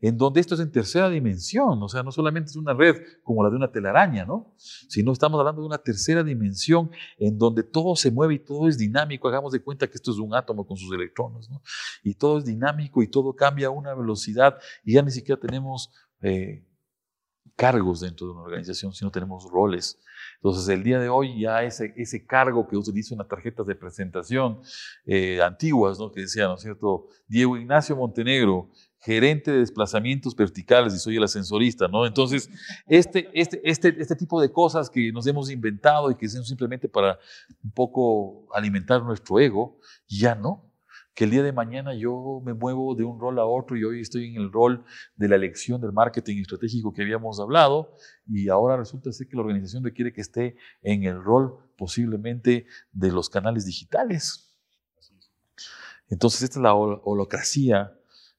en 0.04 0.18
donde 0.18 0.42
esto 0.42 0.56
es 0.56 0.60
en 0.60 0.70
tercera 0.70 1.10
dimensión, 1.10 1.82
o 1.82 1.88
sea, 1.88 2.04
no 2.04 2.12
solamente 2.12 2.50
es 2.50 2.58
una 2.58 2.74
red 2.74 3.02
como 3.24 3.42
la 3.42 3.50
de 3.50 3.56
una 3.56 3.72
telaraña, 3.72 4.26
¿no? 4.26 4.54
Sino 4.58 5.14
estamos 5.14 5.40
hablando 5.40 5.62
de 5.62 5.68
una 5.68 5.78
tercera 5.78 6.26
dimensión 6.26 6.92
en 7.18 7.38
donde 7.38 7.64
todo 7.64 7.96
se 7.96 8.12
mueve 8.12 8.34
y 8.34 8.40
todo 8.40 8.68
es 8.68 8.78
dinámico. 8.78 9.30
Hagamos 9.30 9.54
de 9.54 9.62
cuenta 9.62 9.88
que 9.88 9.96
esto 9.96 10.12
es 10.12 10.18
un 10.18 10.36
átomo 10.36 10.68
con 10.68 10.76
sus 10.76 10.94
electrones, 10.94 11.50
¿no? 11.50 11.62
Y 12.04 12.16
todo 12.16 12.40
es 12.40 12.44
dinámico 12.44 13.02
y 13.02 13.08
todo 13.08 13.34
cambia 13.34 13.68
a 13.68 13.70
una 13.70 13.94
velocidad 13.94 14.60
y 14.84 14.96
ya 14.96 15.02
ni 15.04 15.12
siquiera 15.12 15.40
tenemos 15.40 15.90
eh, 16.22 16.68
cargos 17.56 18.02
dentro 18.02 18.28
de 18.28 18.34
una 18.34 18.42
organización, 18.42 18.92
sino 18.92 19.10
tenemos 19.10 19.50
roles. 19.50 20.02
Entonces, 20.36 20.68
el 20.68 20.84
día 20.84 21.00
de 21.00 21.08
hoy 21.08 21.40
ya 21.40 21.64
ese, 21.64 21.94
ese 21.96 22.26
cargo 22.26 22.68
que 22.68 22.76
utilizo 22.76 23.14
en 23.14 23.20
las 23.20 23.30
tarjetas 23.30 23.66
de 23.66 23.76
presentación 23.76 24.60
eh, 25.06 25.42
antiguas, 25.42 25.98
¿no? 25.98 26.12
que 26.12 26.20
decía, 26.22 26.48
¿no 26.48 26.56
es 26.56 26.62
cierto? 26.62 27.08
Diego 27.26 27.56
Ignacio 27.56 27.96
Montenegro, 27.96 28.70
gerente 29.04 29.52
de 29.52 29.60
desplazamientos 29.60 30.34
verticales 30.34 30.94
y 30.94 31.00
soy 31.00 31.18
el 31.18 31.24
ascensorista, 31.24 31.90
¿no? 31.90 32.06
Entonces, 32.06 32.50
este, 32.88 33.30
este, 33.34 33.62
este, 33.70 33.94
este 34.00 34.16
tipo 34.16 34.42
de 34.42 34.50
cosas 34.50 34.90
que 34.90 35.12
nos 35.12 35.28
hemos 35.28 35.52
inventado 35.52 36.10
y 36.10 36.16
que 36.16 36.30
son 36.30 36.46
simplemente 36.46 36.88
para 36.88 37.20
un 37.62 37.72
poco 37.72 38.48
alimentar 38.54 39.04
nuestro 39.04 39.40
ego, 39.42 39.78
ya 40.08 40.36
no. 40.36 40.72
Que 41.14 41.26
el 41.26 41.32
día 41.32 41.44
de 41.44 41.52
mañana 41.52 41.94
yo 41.94 42.42
me 42.46 42.54
muevo 42.54 42.96
de 42.96 43.04
un 43.04 43.20
rol 43.20 43.38
a 43.40 43.46
otro 43.46 43.76
y 43.76 43.84
hoy 43.84 44.00
estoy 44.00 44.30
en 44.30 44.42
el 44.42 44.52
rol 44.52 44.84
de 45.18 45.28
la 45.28 45.36
elección 45.36 45.82
del 45.82 45.92
marketing 45.92 46.38
estratégico 46.38 46.94
que 46.94 47.04
habíamos 47.04 47.40
hablado 47.40 47.94
y 48.26 48.48
ahora 48.48 48.78
resulta 48.78 49.12
ser 49.12 49.28
que 49.28 49.36
la 49.36 49.42
organización 49.42 49.84
requiere 49.84 50.14
que 50.14 50.22
esté 50.22 50.56
en 50.82 51.04
el 51.04 51.22
rol 51.22 51.58
posiblemente 51.78 52.66
de 52.94 53.12
los 53.12 53.30
canales 53.30 53.66
digitales. 53.66 54.50
Entonces, 56.10 56.44
esta 56.44 56.60
es 56.60 56.64
la 56.64 56.74
holocracia 56.74 57.92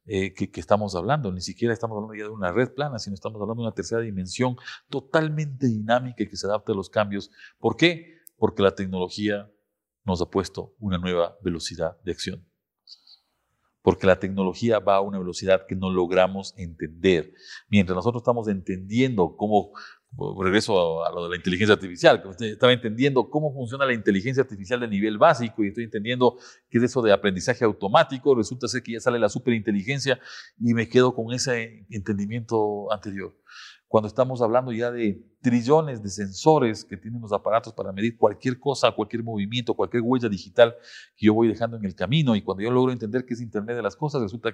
eh, 0.07 0.35
que, 0.35 0.61
estamos 0.61 0.95
hablando. 0.95 1.33
Ni 1.33 1.41
siquiera 1.41 1.73
estamos 1.73 1.97
hablando 1.97 2.15
ya 2.15 2.25
de 2.25 2.31
una 2.31 2.53
red 2.53 2.75
plana, 2.75 2.99
sino 2.99 3.15
estamos 3.15 3.41
hablando 3.41 3.63
de 3.63 3.69
una 3.69 3.75
tercera 3.75 4.03
dimensión 4.03 4.57
totalmente 4.89 5.67
dinámica 5.67 6.23
y 6.23 6.29
que 6.29 6.37
se 6.37 6.47
adapte 6.47 6.73
a 6.73 6.75
los 6.75 6.91
cambios. 6.91 7.31
¿Por 7.59 7.77
qué? 7.77 8.19
Porque 8.37 8.63
la 8.63 8.75
tecnología 8.75 9.51
nos 10.05 10.21
ha 10.21 10.27
puesto 10.27 10.75
una 10.79 10.99
nueva 10.99 11.39
velocidad 11.43 11.99
de 12.03 12.13
acción. 12.13 12.47
Porque 13.81 14.07
la 14.07 14.19
tecnología 14.19 14.79
va 14.79 14.97
a 14.97 15.01
una 15.01 15.19
velocidad 15.19 15.67
que 15.67 15.75
no 15.75 15.91
logramos 15.91 16.55
entender. 16.57 17.33
Mientras 17.69 17.97
nosotros 17.97 18.23
estamos 18.23 18.49
entendiendo 18.49 19.37
cómo, 19.37 19.73
regreso 20.43 21.05
a, 21.05 21.11
lo 21.11 21.25
de 21.25 21.31
la 21.31 21.37
inteligencia 21.37 21.75
artificial, 21.75 22.23
que 22.23 22.51
estaba 22.51 22.73
entendiendo 22.73 23.29
cómo 23.29 23.53
funciona 23.53 23.85
la 23.85 23.93
inteligencia 23.93 24.43
artificial 24.43 24.81
de 24.81 24.89
nivel 24.89 25.19
básico 25.19 25.65
y 25.65 25.69
estoy 25.69 25.85
entendiendo 25.85 26.37
qué 26.69 26.79
es 26.79 26.85
eso 26.85 27.03
de 27.03 27.13
aprendizaje 27.13 27.65
automático, 27.65 28.35
resulta 28.35 28.69
ser 28.69 28.83
que 28.83 28.93
ya 28.93 29.01
sale 29.01 29.19
la 29.19 29.29
superinteligencia 29.29 30.21
y 30.59 30.75
me 30.75 30.89
quedo 30.89 31.15
con 31.15 31.33
ese 31.33 31.87
entendimiento 31.91 32.93
anterior. 32.93 33.37
Cuando 33.89 34.09
estamos 34.09 34.43
hablando 34.43 34.73
ya 34.73 34.91
de 34.91 35.25
trillones 35.41 36.03
de 36.03 36.09
sensores 36.09 36.85
que 36.85 36.97
tienen 36.97 37.21
los 37.21 37.33
aparatos 37.33 37.73
para 37.73 37.93
medir 37.93 38.17
cualquier 38.17 38.59
cosa, 38.59 38.91
cualquier 38.91 39.23
movimiento, 39.23 39.75
cualquier 39.75 40.03
huella 40.03 40.29
digital 40.29 40.75
que 41.17 41.27
yo 41.27 41.35
voy 41.35 41.49
dejando 41.49 41.77
en 41.77 41.85
el 41.85 41.95
camino 41.95 42.35
y 42.35 42.43
cuando 42.43 42.65
yo 42.65 42.71
logro 42.71 42.93
entender 42.93 43.25
qué 43.25 43.35
es 43.35 43.41
Internet 43.41 43.77
de 43.77 43.83
las 43.83 43.95
cosas, 43.95 44.23
resulta 44.23 44.53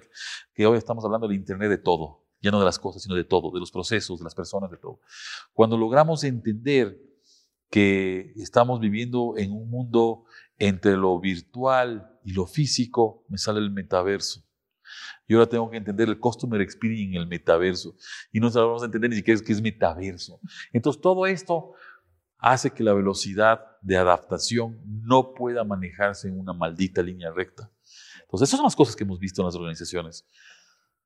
que 0.53 0.67
hoy 0.67 0.77
estamos 0.77 1.05
hablando 1.05 1.27
del 1.27 1.37
Internet 1.37 1.71
de 1.71 1.79
todo 1.79 2.30
ya 2.41 2.51
no 2.51 2.59
de 2.59 2.65
las 2.65 2.79
cosas, 2.79 3.03
sino 3.03 3.15
de 3.15 3.25
todo, 3.25 3.51
de 3.51 3.61
los 3.61 3.71
procesos, 3.71 4.19
de 4.19 4.25
las 4.25 4.35
personas, 4.35 4.71
de 4.71 4.77
todo. 4.77 5.01
Cuando 5.53 5.77
logramos 5.77 6.25
entender 6.25 6.99
que 7.71 8.33
estamos 8.37 8.81
viviendo 8.81 9.35
en 9.37 9.53
un 9.53 9.71
mundo 9.71 10.25
entre 10.59 10.97
lo 10.97 11.19
virtual 11.21 12.19
y 12.25 12.33
lo 12.33 12.47
físico, 12.47 13.25
me 13.29 13.39
sale 13.39 13.61
el 13.61 13.71
metaverso. 13.71 14.45
Y 15.29 15.35
ahora 15.35 15.47
tengo 15.47 15.71
que 15.71 15.77
entender 15.77 16.09
el 16.09 16.19
customer 16.19 16.61
experience 16.61 17.17
en 17.17 17.23
el 17.23 17.29
metaverso. 17.29 17.95
Y 18.33 18.41
no 18.41 18.51
sabemos 18.51 18.83
entender 18.83 19.11
ni 19.11 19.17
siquiera 19.17 19.41
qué 19.41 19.53
es 19.53 19.63
metaverso. 19.63 20.41
Entonces, 20.73 21.01
todo 21.01 21.27
esto 21.27 21.75
hace 22.39 22.71
que 22.73 22.83
la 22.83 22.93
velocidad 22.93 23.61
de 23.83 23.97
adaptación 23.97 24.81
no 24.85 25.33
pueda 25.33 25.63
manejarse 25.63 26.29
en 26.29 26.39
una 26.39 26.53
maldita 26.53 27.03
línea 27.03 27.31
recta. 27.31 27.71
Entonces, 28.23 28.49
esas 28.49 28.59
son 28.59 28.65
las 28.65 28.77
cosas 28.77 28.97
que 28.97 29.05
hemos 29.05 29.21
visto 29.21 29.43
en 29.43 29.47
las 29.47 29.55
organizaciones 29.55 30.27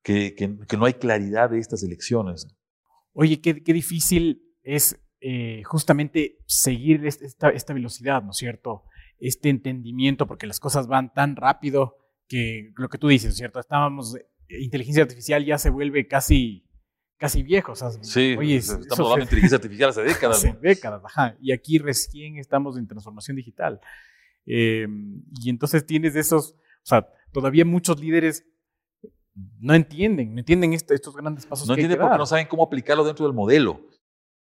que, 0.04 0.76
no 0.76 0.84
hay 0.84 0.94
claridad 0.94 1.50
de 1.50 1.58
estas 1.58 1.82
elecciones. 1.82 2.46
Oye, 3.12 3.40
qué, 3.40 3.54
difícil 3.54 4.42
es 4.62 5.00
eh, 5.20 5.62
justamente 5.64 6.38
seguir 6.46 7.04
esta, 7.06 7.48
esta 7.48 7.72
velocidad, 7.72 8.22
¿no 8.22 8.30
es 8.30 8.36
cierto? 8.36 8.84
Este 9.18 9.48
entendimiento, 9.48 10.26
porque 10.26 10.46
las 10.46 10.60
cosas 10.60 10.86
van 10.86 11.12
tan 11.12 11.36
rápido 11.36 11.96
que 12.28 12.72
lo 12.76 12.88
que 12.88 12.98
tú 12.98 13.08
dices, 13.08 13.34
¿cierto? 13.36 13.60
Estábamos, 13.60 14.16
eh, 14.16 14.26
inteligencia 14.60 15.02
artificial 15.02 15.44
ya 15.44 15.56
se 15.56 15.70
vuelve 15.70 16.06
casi, 16.06 16.68
casi 17.16 17.42
viejo. 17.42 17.72
O 17.72 17.76
sea, 17.76 17.90
sí, 17.90 18.36
oye, 18.38 18.56
estamos 18.56 18.98
hablando 18.98 19.16
de 19.16 19.22
inteligencia 19.22 19.56
artificial 19.56 19.90
hace 19.90 20.02
décadas. 20.04 20.36
hace 20.38 20.58
décadas, 20.60 21.02
ajá. 21.04 21.36
Y 21.40 21.52
aquí 21.52 21.78
recién 21.78 22.36
estamos 22.36 22.76
en 22.76 22.86
transformación 22.86 23.36
digital. 23.38 23.80
Eh, 24.44 24.86
y 25.40 25.48
entonces 25.48 25.86
tienes 25.86 26.14
esos, 26.14 26.52
o 26.52 26.86
sea, 26.86 27.08
todavía 27.32 27.64
muchos 27.64 27.98
líderes 27.98 28.44
no 29.35 29.75
entienden, 29.75 30.35
no 30.35 30.40
entienden 30.40 30.73
estos 30.73 31.16
grandes 31.16 31.47
pasos. 31.47 31.66
No 31.66 31.75
entienden 31.75 31.99
porque 31.99 32.18
no 32.18 32.27
saben 32.27 32.47
cómo 32.47 32.62
aplicarlo 32.62 33.05
dentro 33.05 33.27
del 33.27 33.35
modelo. 33.35 33.81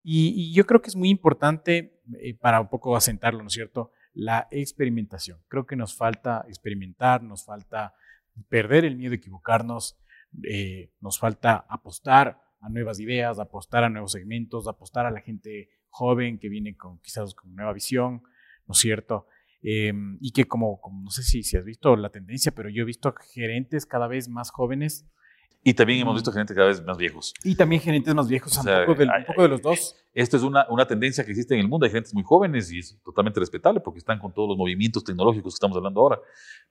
Y, 0.03 0.53
yo 0.55 0.67
creo 0.67 0.81
que 0.81 0.89
es 0.89 0.97
muy 0.97 1.11
importante, 1.11 2.01
eh, 2.21 2.35
para 2.35 2.61
un 2.61 2.69
poco 2.69 2.97
asentarlo, 2.97 3.41
¿no 3.41 3.49
es 3.49 3.53
cierto? 3.53 3.93
La 4.13 4.49
experimentación. 4.51 5.39
Creo 5.49 5.67
que 5.67 5.77
nos 5.77 5.95
falta 5.95 6.45
experimentar, 6.49 7.23
nos 7.23 7.45
falta 7.45 7.95
perder 8.49 8.85
el 8.85 8.97
miedo 8.97 9.13
a 9.13 9.17
equivocarnos, 9.17 9.99
eh, 10.43 10.93
nos 11.01 11.19
falta 11.19 11.67
apostar 11.69 12.41
a 12.61 12.69
nuevas 12.69 12.99
ideas, 13.01 13.39
apostar 13.39 13.85
a 13.85 13.91
nuevos 13.91 14.13
segmentos, 14.13 14.67
apostar 14.67 15.07
a 15.07 15.11
la 15.11 15.21
gente 15.21 15.71
joven 15.89 16.39
que 16.39 16.49
viene 16.49 16.77
con 16.77 16.99
quizás 17.01 17.35
con 17.35 17.55
nueva 17.55 17.73
visión, 17.73 18.23
¿no 18.67 18.73
es 18.73 18.79
cierto? 18.79 19.27
Em, 19.63 20.17
y 20.21 20.33
que 20.33 20.47
como, 20.47 20.81
no 21.03 21.11
sé 21.11 21.23
si, 21.23 21.43
si 21.43 21.57
has 21.57 21.65
visto 21.65 21.95
la 21.97 22.09
tendencia, 22.09 22.53
pero 22.53 22.71
yo 22.71 22.83
he 22.83 22.87
visto 22.87 23.15
gerentes 23.35 23.85
cada 23.85 24.07
vez 24.07 24.29
más 24.29 24.51
jóvenes. 24.51 25.07
Y 25.63 25.75
también 25.75 26.01
hemos 26.01 26.15
visto 26.15 26.33
gerentes 26.33 26.57
cada 26.57 26.69
vez 26.69 26.83
más 26.83 26.97
viejos. 26.97 27.35
Y 27.45 27.55
también 27.55 27.83
gerentes 27.83 28.15
más 28.15 28.27
viejos, 28.27 28.57
un, 28.57 28.65
poco 28.87 29.43
de, 29.43 29.49
los 29.49 29.61
dos. 29.61 29.95
Esto 30.15 30.39
es 30.39 30.43
una, 30.43 30.67
una, 30.71 30.87
tendencia 30.87 31.23
que 31.23 31.33
existe 31.33 31.55
en 31.55 31.61
el 31.61 31.69
mundo. 31.69 31.85
Hay 31.85 31.91
gerentes 31.91 32.15
muy 32.15 32.23
jóvenes 32.23 32.73
y 32.73 32.79
es 32.79 32.99
totalmente 33.05 33.39
respetable 33.39 33.81
porque 33.81 33.99
están 33.99 34.19
con 34.19 34.33
todos 34.33 34.49
los 34.49 34.57
movimientos 34.57 35.05
tecnológicos 35.05 35.53
que 35.53 35.57
estamos 35.57 35.77
hablando 35.77 36.01
ahora. 36.01 36.19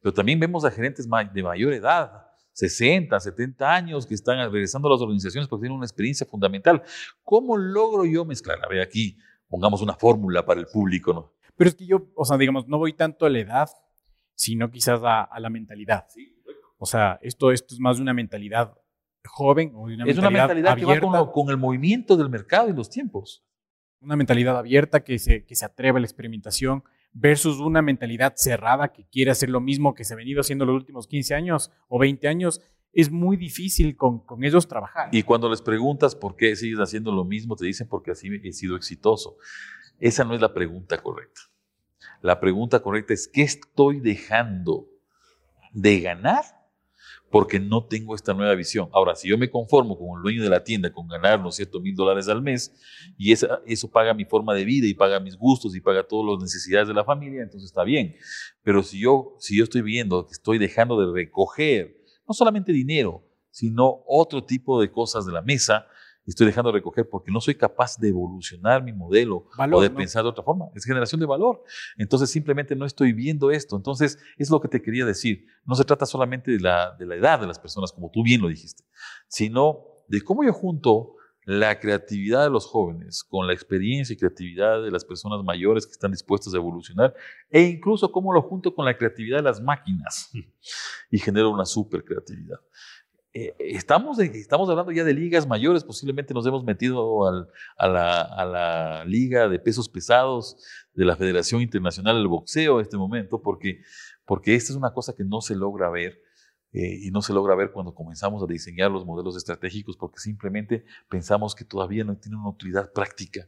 Pero 0.02 0.12
también 0.12 0.40
vemos 0.40 0.66
a 0.66 0.72
gerentes 0.72 1.08
de 1.08 1.44
mayor 1.44 1.74
edad, 1.74 2.12
60, 2.54 3.20
70 3.20 3.72
años, 3.72 4.08
que 4.08 4.16
están 4.16 4.52
regresando 4.52 4.88
a 4.88 4.92
las 4.94 5.02
organizaciones 5.02 5.48
porque 5.48 5.66
tienen 5.66 5.78
una 5.78 5.86
experiencia 5.86 6.26
fundamental. 6.26 6.82
¿Cómo 7.24 7.58
logro 7.58 8.06
yo 8.06 8.26
mezclar? 8.26 8.58
A 8.66 8.68
ver, 8.68 8.82
aquí 8.82 9.16
pongamos 9.48 9.84
una 9.84 9.94
fórmula 9.94 10.44
para 10.44 10.60
el 10.60 10.66
público, 10.66 11.14
¿no? 11.14 11.39
Pero 11.60 11.72
es 11.72 11.76
que 11.76 11.86
yo, 11.86 12.08
o 12.16 12.24
sea, 12.24 12.38
digamos, 12.38 12.70
no 12.70 12.78
voy 12.78 12.94
tanto 12.94 13.26
a 13.26 13.30
la 13.30 13.40
edad, 13.40 13.68
sino 14.34 14.72
quizás 14.72 15.02
a, 15.04 15.28
la 15.40 15.50
mentalidad. 15.50 16.06
O 16.78 16.86
sea, 16.86 17.20
esto, 17.22 17.52
esto 17.52 17.76
es 17.76 17.82
más 17.82 17.98
de 17.98 18.04
una 18.04 18.14
mentalidad 18.14 18.78
joven 19.26 19.74
o 19.76 19.90
de 19.90 19.96
una 19.96 20.06
es 20.06 20.18
una 20.18 20.30
mentalidad 20.30 20.78
que 20.78 20.86
va 20.86 21.32
con, 21.34 21.50
el 21.50 21.58
movimiento 21.58 22.16
del 22.16 22.30
mercado 22.30 22.70
y 22.70 22.74
los 22.74 22.90
tiempos. 22.90 23.44
Una 24.00 24.16
mentalidad 24.16 24.58
abierta 24.58 25.04
que 25.04 25.20
se, 25.20 25.46
que 25.46 25.54
se 25.54 25.66
atreve 25.66 25.98
a 25.98 26.00
la 26.00 26.06
experimentación 26.06 26.82
versus 27.12 27.60
una 27.60 27.82
mentalidad 27.82 28.36
cerrada 28.38 28.94
que 28.94 29.06
quiere 29.12 29.32
hacer 29.32 29.50
lo 29.50 29.60
mismo 29.60 29.94
que 29.94 30.06
se 30.06 30.14
ha 30.14 30.16
venido 30.16 30.40
haciendo 30.40 30.66
los 30.66 30.76
últimos 30.76 31.08
15 31.08 31.36
años 31.36 31.74
o 31.90 32.00
20 32.00 32.26
años. 32.30 32.62
Es 32.94 33.12
muy 33.12 33.36
difícil 33.36 33.98
con, 33.98 34.26
con 34.26 34.46
ellos 34.46 34.66
trabajar. 34.66 35.10
Y 35.12 35.24
cuando 35.24 35.50
les 35.50 35.62
preguntas 35.62 36.16
por 36.16 36.38
qué 36.38 36.56
sigues 36.56 36.80
haciendo 36.80 37.12
lo 37.12 37.26
mismo, 37.26 37.58
te 37.58 37.66
dicen 37.66 37.90
porque 37.90 38.12
así 38.12 38.30
he 38.46 38.54
sido 38.54 38.78
exitoso. 38.78 39.36
Esa 40.00 40.24
no 40.24 40.34
es 40.34 40.42
la 40.42 40.54
pregunta 40.54 41.02
correcta. 41.02 41.42
La 42.22 42.40
pregunta 42.40 42.82
correcta 42.82 43.14
es, 43.14 43.28
¿qué 43.28 43.42
estoy 43.42 44.00
dejando 44.00 44.88
de 45.74 46.02
ganar? 46.02 46.44
Porque 47.32 47.60
no 47.60 47.86
tengo 47.86 48.16
esta 48.16 48.34
nueva 48.34 48.56
visión. 48.56 48.90
Ahora, 48.92 49.16
si 49.16 49.30
yo 49.30 49.38
me 49.38 49.52
conformo 49.52 49.98
con 49.98 50.18
el 50.18 50.24
dueño 50.24 50.42
de 50.42 50.50
la 50.50 50.64
tienda 50.64 50.92
con 50.92 51.08
ganar, 51.08 51.40
¿no 51.40 51.52
cierto?, 51.52 51.80
mil 51.80 51.96
dólares 51.96 52.28
al 52.28 52.42
mes, 52.42 52.74
y 53.18 53.32
eso 53.32 53.92
paga 53.92 54.14
mi 54.14 54.26
forma 54.26 54.54
de 54.56 54.66
vida 54.66 54.88
y 54.88 54.96
paga 54.96 55.20
mis 55.20 55.38
gustos 55.38 55.76
y 55.76 55.82
paga 55.82 56.04
todas 56.08 56.34
las 56.34 56.44
necesidades 56.44 56.88
de 56.88 56.94
la 56.94 57.04
familia, 57.04 57.44
entonces 57.44 57.70
está 57.70 57.84
bien. 57.84 58.16
Pero 58.64 58.82
si 58.82 59.00
yo, 59.00 59.36
si 59.40 59.58
yo 59.58 59.64
estoy 59.64 59.82
viendo 59.82 60.26
que 60.26 60.34
estoy 60.34 60.58
dejando 60.58 61.00
de 61.00 61.14
recoger, 61.14 61.98
no 62.28 62.34
solamente 62.34 62.72
dinero, 62.72 63.24
sino 63.52 64.04
otro 64.08 64.44
tipo 64.44 64.82
de 64.82 64.92
cosas 64.92 65.26
de 65.26 65.32
la 65.32 65.42
mesa, 65.42 65.86
estoy 66.30 66.48
dejando 66.48 66.72
de 66.72 66.78
recoger 66.78 67.08
porque 67.10 67.32
no 67.32 67.42
soy 67.42 67.56
capaz 67.56 67.98
de 67.98 68.10
evolucionar 68.10 68.84
mi 68.84 68.94
modelo 68.94 69.48
o 69.58 69.82
de 69.82 69.90
pensar 69.90 70.24
de 70.24 70.30
otra 70.30 70.44
forma. 70.44 70.66
Es 70.76 70.86
generación 70.86 71.20
de 71.20 71.26
valor. 71.26 71.64
Entonces 71.98 72.30
simplemente 72.30 72.76
no 72.76 72.86
estoy 72.86 73.14
viendo 73.14 73.52
esto. 73.52 73.76
Entonces 73.76 74.18
es 74.38 74.50
lo 74.50 74.60
que 74.62 74.68
te 74.68 74.82
quería 74.82 75.06
decir. 75.06 75.46
No 75.66 75.76
se 75.76 75.84
trata 75.84 76.06
solamente 76.06 76.52
de 76.52 76.60
la, 76.60 76.96
de 76.98 77.06
la 77.06 77.16
edad 77.16 77.40
de 77.40 77.48
las 77.48 77.60
personas, 77.60 77.92
como 77.92 78.10
tú 78.12 78.24
bien 78.24 78.42
lo 78.42 78.48
dijiste, 78.48 78.84
sino 79.28 79.86
de 80.08 80.22
cómo 80.22 80.44
yo 80.44 80.54
junto 80.54 81.16
la 81.50 81.80
creatividad 81.80 82.44
de 82.44 82.52
los 82.52 82.68
jóvenes 82.68 83.24
con 83.24 83.48
la 83.48 83.54
experiencia 83.54 84.14
y 84.14 84.18
creatividad 84.18 84.84
de 84.84 84.92
las 84.92 85.04
personas 85.04 85.44
mayores 85.44 85.88
que 85.88 85.94
están 85.94 86.12
dispuestas 86.12 86.54
a 86.54 86.58
evolucionar 86.58 87.16
e 87.50 87.62
incluso 87.62 88.12
cómo 88.12 88.32
lo 88.34 88.44
junto 88.44 88.76
con 88.76 88.86
la 88.86 88.96
creatividad 88.96 89.38
de 89.38 89.44
las 89.44 89.60
máquinas 89.60 90.30
y 91.10 91.18
genero 91.18 91.50
una 91.50 91.66
super 91.66 92.04
creatividad. 92.04 92.60
Eh, 93.32 93.56
estamos, 93.60 94.18
estamos 94.20 94.70
hablando 94.70 94.92
ya 94.92 95.04
de 95.04 95.14
ligas 95.14 95.48
mayores, 95.48 95.84
posiblemente 95.84 96.34
nos 96.34 96.48
hemos 96.48 96.64
metido 96.64 97.28
a, 97.28 97.88
la, 97.88 99.04
liga 99.06 99.48
de 99.48 99.60
pesos 99.60 99.88
pesados 99.88 100.58
de 100.96 101.06
la 101.06 101.16
Federación 101.16 101.62
Internacional 101.62 102.16
del 102.16 102.28
Boxeo 102.28 102.80
en 102.80 102.84
este 102.84 102.98
momento, 102.98 103.42
porque, 103.42 103.82
porque 104.26 104.56
esta 104.56 104.74
es 104.74 104.78
una 104.78 104.94
cosa 104.94 105.14
que 105.16 105.24
no 105.24 105.42
se 105.42 105.56
logra 105.56 105.90
ver. 105.90 106.22
Eh, 106.72 107.00
y 107.02 107.10
no 107.10 107.24
se 107.24 107.34
logra 107.34 107.56
ver 107.56 107.72
cuando 107.72 107.96
comenzamos 107.96 108.44
a 108.44 108.46
diseñar 108.46 108.92
los 108.92 109.04
modelos 109.04 109.36
estratégicos 109.36 109.98
porque 109.98 110.20
simplemente 110.20 110.86
pensamos 111.10 111.56
que 111.56 111.66
todavía 111.66 112.04
no 112.04 112.16
tiene 112.16 112.38
una 112.38 112.50
utilidad 112.50 112.94
práctica 112.94 113.48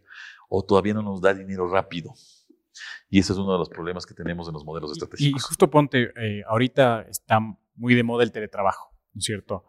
o 0.49 0.65
todavía 0.65 0.95
no 0.95 1.03
nos 1.03 1.21
da 1.21 1.31
dinero 1.31 1.67
rápido. 1.67 2.15
Y 3.11 3.19
ese 3.19 3.33
es 3.33 3.37
uno 3.37 3.51
de 3.51 3.59
los 3.59 3.69
problemas 3.69 4.07
que 4.07 4.15
tenemos 4.15 4.47
en 4.47 4.55
los 4.55 4.65
modelos 4.65 4.91
estratégicos. 4.91 5.39
Y, 5.39 5.43
justo 5.43 5.69
ponte, 5.69 6.11
eh, 6.15 6.41
ahorita 6.47 7.03
está 7.03 7.39
muy 7.75 7.93
de 7.93 8.01
moda 8.01 8.23
el 8.23 8.31
teletrabajo, 8.31 8.91
¿no 9.13 9.19
es 9.19 9.25
cierto? 9.25 9.65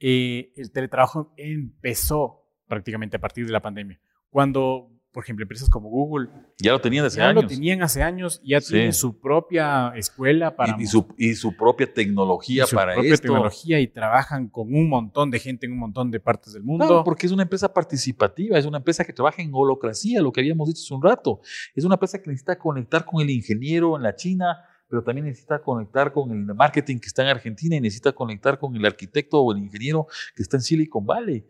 Eh, 0.00 0.52
el 0.56 0.72
teletrabajo 0.72 1.34
empezó 1.36 2.46
prácticamente 2.66 3.18
a 3.18 3.20
partir 3.20 3.44
de 3.44 3.52
la 3.52 3.60
pandemia. 3.60 4.00
Cuando, 4.30 4.88
por 5.12 5.24
ejemplo, 5.24 5.42
empresas 5.42 5.68
como 5.68 5.90
Google... 5.90 6.30
Ya 6.58 6.72
lo 6.72 6.80
tenían 6.80 7.04
hace 7.04 7.20
años. 7.20 7.34
Ya 7.34 7.42
lo 7.42 7.48
tenían 7.48 7.82
hace 7.82 8.02
años, 8.02 8.40
ya 8.42 8.60
tienen 8.60 8.94
su 8.94 9.20
propia 9.20 9.92
escuela 9.96 10.56
para... 10.56 10.80
Y, 10.80 10.86
su, 10.86 11.06
y 11.18 11.34
su, 11.34 11.54
propia 11.54 11.92
tecnología 11.92 12.64
su 12.64 12.76
para 12.76 12.94
propia 12.94 13.16
tecnología 13.16 13.80
y 13.80 13.88
trabajan 13.88 14.48
con 14.48 14.72
un 14.72 14.88
montón 14.88 15.30
de 15.30 15.38
gente 15.38 15.66
en 15.66 15.72
un 15.72 15.80
montón 15.80 16.10
de 16.10 16.20
partes 16.20 16.54
del 16.54 16.62
mundo. 16.62 16.86
Claro, 16.86 17.04
porque 17.04 17.26
es 17.26 17.32
una 17.32 17.42
empresa 17.42 17.70
participativa, 17.74 18.56
es 18.56 18.64
una 18.64 18.78
empresa 18.78 19.04
que 19.04 19.12
trabaja 19.12 19.42
en 19.42 19.50
holocracia, 19.52 20.22
lo 20.22 20.32
que 20.32 20.40
habíamos 20.40 20.68
dicho 20.68 20.80
hace 20.82 20.94
un 20.94 21.02
rato. 21.02 21.40
Es 21.74 21.84
una 21.84 21.96
empresa 21.96 22.22
que 22.22 22.30
necesita 22.30 22.58
conectar 22.58 23.04
con 23.04 23.20
el 23.20 23.28
ingeniero 23.28 23.96
en 23.96 24.04
la 24.04 24.14
China, 24.14 24.64
pero 24.90 25.02
también 25.04 25.26
necesita 25.26 25.62
conectar 25.62 26.12
con 26.12 26.32
el 26.32 26.44
marketing 26.54 26.98
que 26.98 27.06
está 27.06 27.22
en 27.22 27.28
Argentina 27.28 27.76
y 27.76 27.80
necesita 27.80 28.12
conectar 28.12 28.58
con 28.58 28.74
el 28.74 28.84
arquitecto 28.84 29.40
o 29.40 29.52
el 29.52 29.58
ingeniero 29.58 30.08
que 30.34 30.42
está 30.42 30.56
en 30.56 30.62
Silicon 30.62 31.06
Valley. 31.06 31.46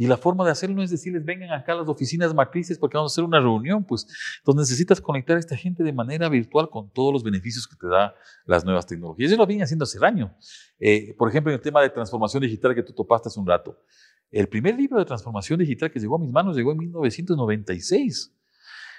Y 0.00 0.06
la 0.06 0.16
forma 0.16 0.44
de 0.44 0.52
hacerlo 0.52 0.76
no 0.76 0.82
es 0.82 0.90
decirles, 0.90 1.24
vengan 1.24 1.50
acá 1.50 1.72
a 1.72 1.76
las 1.76 1.88
oficinas 1.88 2.32
matrices 2.32 2.78
porque 2.78 2.96
vamos 2.96 3.12
a 3.12 3.14
hacer 3.14 3.24
una 3.24 3.40
reunión, 3.40 3.84
pues 3.84 4.06
entonces 4.38 4.70
necesitas 4.70 5.00
conectar 5.00 5.36
a 5.36 5.40
esta 5.40 5.56
gente 5.56 5.82
de 5.82 5.92
manera 5.92 6.28
virtual 6.28 6.70
con 6.70 6.88
todos 6.90 7.12
los 7.12 7.24
beneficios 7.24 7.66
que 7.66 7.76
te 7.76 7.88
da 7.88 8.14
las 8.46 8.64
nuevas 8.64 8.86
tecnologías. 8.86 9.30
Eso 9.30 9.38
lo 9.38 9.46
vienen 9.46 9.64
haciendo 9.64 9.82
hace 9.82 9.98
años. 10.02 10.30
Eh, 10.78 11.14
por 11.18 11.28
ejemplo, 11.28 11.50
en 11.50 11.56
el 11.56 11.60
tema 11.60 11.82
de 11.82 11.90
transformación 11.90 12.42
digital 12.42 12.76
que 12.76 12.84
tú 12.84 12.92
topaste 12.92 13.28
hace 13.28 13.40
un 13.40 13.46
rato. 13.46 13.76
El 14.30 14.48
primer 14.48 14.76
libro 14.76 14.98
de 14.98 15.04
transformación 15.04 15.58
digital 15.58 15.90
que 15.90 15.98
llegó 15.98 16.14
a 16.14 16.20
mis 16.20 16.30
manos 16.30 16.56
llegó 16.56 16.70
en 16.70 16.78
1996. 16.78 18.32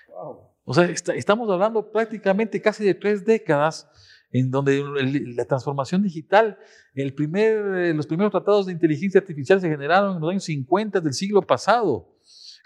Wow. 0.10 0.50
O 0.70 0.74
sea, 0.76 0.86
estamos 0.86 1.50
hablando 1.50 1.92
prácticamente 1.92 2.62
casi 2.62 2.84
de 2.84 2.94
tres 2.94 3.26
décadas 3.26 3.90
en 4.32 4.52
donde 4.52 4.86
la 5.36 5.44
transformación 5.46 6.04
digital, 6.04 6.60
el 6.94 7.16
primer, 7.16 7.56
eh, 7.76 7.94
los 7.96 8.06
primeros 8.06 8.30
tratados 8.30 8.68
de 8.68 8.74
inteligencia 8.74 9.20
artificial 9.20 9.60
se 9.60 9.68
generaron 9.68 10.18
en 10.18 10.22
los 10.22 10.30
años 10.30 10.44
50 10.44 11.02
del 11.02 11.14
siglo 11.14 11.42
pasado 11.42 12.08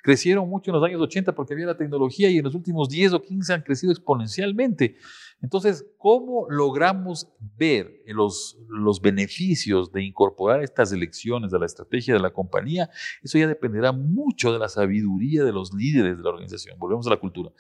crecieron 0.04 0.50
mucho 0.50 0.70
en 0.70 0.76
los 0.76 0.84
años 0.84 1.02
80 1.02 1.34
porque 1.34 1.54
había 1.54 1.66
la 1.66 1.78
tecnología 1.78 2.30
y 2.30 2.38
en 2.38 2.44
los 2.44 2.54
últimos 2.54 2.90
10 2.90 3.14
o 3.14 3.22
15 3.22 3.54
han 3.54 3.62
crecido 3.62 3.94
exponencialmente. 3.94 4.98
Entonces, 5.44 5.86
¿cómo 5.98 6.48
logramos 6.50 7.28
ver 7.58 8.02
los, 8.08 8.58
los 8.70 9.02
beneficios 9.02 9.92
de 9.92 10.02
incorporar 10.02 10.64
estas 10.64 10.94
elecciones 10.94 11.54
a 11.54 11.60
la 11.60 11.66
estrategia 11.66 12.14
de 12.14 12.22
la 12.22 12.32
compañía? 12.32 12.90
Eso 13.22 13.38
ya 13.38 13.48
dependerá 13.48 13.92
mucho 13.92 14.54
de 14.54 14.58
la 14.58 14.70
sabiduría 14.70 15.44
de 15.44 15.52
los 15.52 15.74
líderes 15.74 16.18
de 16.18 16.24
la 16.24 16.30
organización. 16.30 16.80
Volvemos 16.80 17.06
a 17.08 17.10
la 17.10 17.18
cultura. 17.18 17.52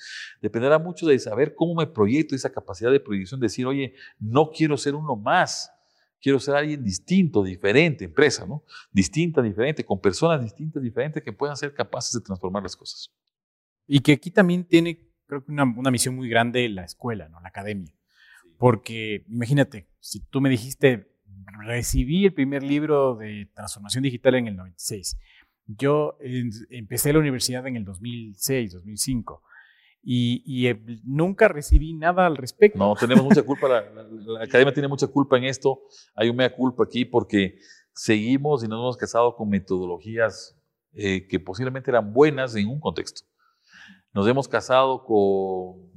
Dependerá 0.41 0.79
mucho 0.79 1.05
de 1.05 1.19
saber 1.19 1.55
cómo 1.55 1.75
me 1.75 1.85
proyecto 1.85 2.35
esa 2.35 2.51
capacidad 2.51 2.89
de 2.89 3.01
proyección, 3.01 3.41
decir, 3.41 3.65
oye, 3.65 3.93
no 4.17 4.49
quiero 4.49 4.77
ser 4.77 4.95
uno 4.95 5.17
más 5.17 5.69
quiero 6.23 6.39
ser 6.39 6.55
alguien 6.55 6.81
distinto, 6.81 7.43
diferente, 7.43 8.05
empresa, 8.05 8.45
¿no? 8.45 8.63
Distinta, 8.93 9.41
diferente, 9.41 9.83
con 9.83 9.99
personas 9.99 10.41
distintas, 10.41 10.81
diferentes 10.81 11.21
que 11.21 11.33
puedan 11.33 11.57
ser 11.57 11.73
capaces 11.73 12.13
de 12.13 12.21
transformar 12.21 12.63
las 12.63 12.77
cosas. 12.77 13.11
Y 13.85 13.99
que 13.99 14.13
aquí 14.13 14.31
también 14.31 14.63
tiene, 14.63 15.12
creo 15.27 15.43
que 15.43 15.51
una, 15.51 15.63
una 15.63 15.91
misión 15.91 16.15
muy 16.15 16.29
grande 16.29 16.67
la 16.69 16.83
escuela, 16.83 17.29
¿no? 17.29 17.39
La 17.41 17.49
academia. 17.49 17.93
Porque 18.57 19.25
imagínate, 19.27 19.87
si 19.99 20.19
tú 20.19 20.41
me 20.41 20.49
dijiste, 20.49 21.13
recibí 21.65 22.25
el 22.25 22.33
primer 22.33 22.63
libro 22.63 23.15
de 23.15 23.49
transformación 23.53 24.03
digital 24.03 24.35
en 24.35 24.47
el 24.47 24.55
96 24.55 25.17
Yo 25.65 26.17
empecé 26.69 27.13
la 27.13 27.19
universidad 27.19 27.65
en 27.67 27.77
el 27.77 27.85
2006, 27.85 28.73
2005. 28.73 29.41
Y, 30.05 30.43
y, 30.45 31.01
nunca 31.05 31.47
recibí 31.47 31.93
nada 31.93 32.25
al 32.25 32.35
respecto. 32.35 32.77
No, 32.77 32.93
tenemos 32.95 33.23
mucha 33.23 33.41
culpa, 33.43 33.69
la, 33.69 33.81
la, 33.81 34.43
academia 34.43 34.73
tiene 34.73 34.89
mucha 34.89 35.07
culpa 35.07 35.37
en 35.37 35.45
esto, 35.45 35.79
hay 36.13 36.29
un 36.29 36.35
mea 36.35 36.53
culpa 36.53 36.83
aquí 36.83 37.05
porque 37.05 37.57
seguimos 37.93 38.63
y 38.63 38.67
nos 38.67 38.79
hemos 38.79 38.97
casado 38.97 39.35
con 39.35 39.47
metodologías 39.47 40.57
eh, 40.93 41.25
que 41.27 41.39
posiblemente 41.39 41.89
eran 41.89 42.11
buenas 42.13 42.55
en 42.55 42.67
un 42.67 42.79
contexto. 42.79 43.21
Nos 44.13 44.27
hemos 44.27 44.47
casado 44.47 45.03
con, 45.03 45.91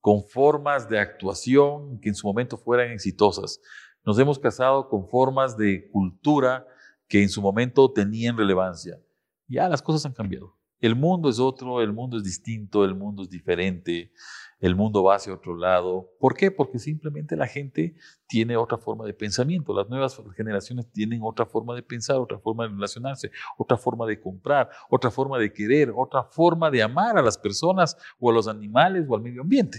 con 0.00 0.24
formas 0.24 0.88
de 0.88 0.98
actuación 0.98 2.00
que 2.00 2.08
en 2.08 2.14
su 2.14 2.26
momento 2.26 2.56
fueran 2.56 2.90
exitosas. 2.90 3.60
Nos 4.04 4.18
hemos 4.18 4.38
casado 4.38 4.88
con 4.88 5.08
formas 5.08 5.56
de 5.56 5.90
cultura 5.90 6.66
que 7.06 7.22
en 7.22 7.28
su 7.28 7.42
momento 7.42 7.92
tenían 7.92 8.36
relevancia. 8.36 8.98
Ya 9.46 9.68
las 9.68 9.82
cosas 9.82 10.06
han 10.06 10.14
cambiado. 10.14 10.56
El 10.82 10.96
mundo 10.96 11.30
es 11.30 11.38
otro, 11.38 11.80
el 11.80 11.92
mundo 11.92 12.16
es 12.16 12.24
distinto, 12.24 12.84
el 12.84 12.94
mundo 12.94 13.22
es 13.22 13.30
diferente, 13.30 14.12
el 14.58 14.74
mundo 14.74 15.04
va 15.04 15.14
hacia 15.14 15.32
otro 15.32 15.56
lado. 15.56 16.10
¿Por 16.18 16.34
qué? 16.36 16.50
Porque 16.50 16.80
simplemente 16.80 17.36
la 17.36 17.46
gente 17.46 17.94
tiene 18.26 18.56
otra 18.56 18.76
forma 18.76 19.06
de 19.06 19.14
pensamiento. 19.14 19.72
Las 19.72 19.88
nuevas 19.88 20.20
generaciones 20.36 20.90
tienen 20.92 21.20
otra 21.22 21.46
forma 21.46 21.74
de 21.74 21.84
pensar, 21.84 22.16
otra 22.16 22.38
forma 22.38 22.64
de 22.64 22.70
relacionarse, 22.70 23.30
otra 23.56 23.76
forma 23.76 24.06
de 24.06 24.20
comprar, 24.20 24.68
otra 24.90 25.10
forma 25.10 25.38
de 25.38 25.52
querer, 25.52 25.92
otra 25.94 26.24
forma 26.24 26.68
de 26.68 26.82
amar 26.82 27.16
a 27.16 27.22
las 27.22 27.38
personas 27.38 27.96
o 28.18 28.30
a 28.30 28.32
los 28.32 28.48
animales 28.48 29.06
o 29.08 29.14
al 29.14 29.22
medio 29.22 29.42
ambiente. 29.42 29.78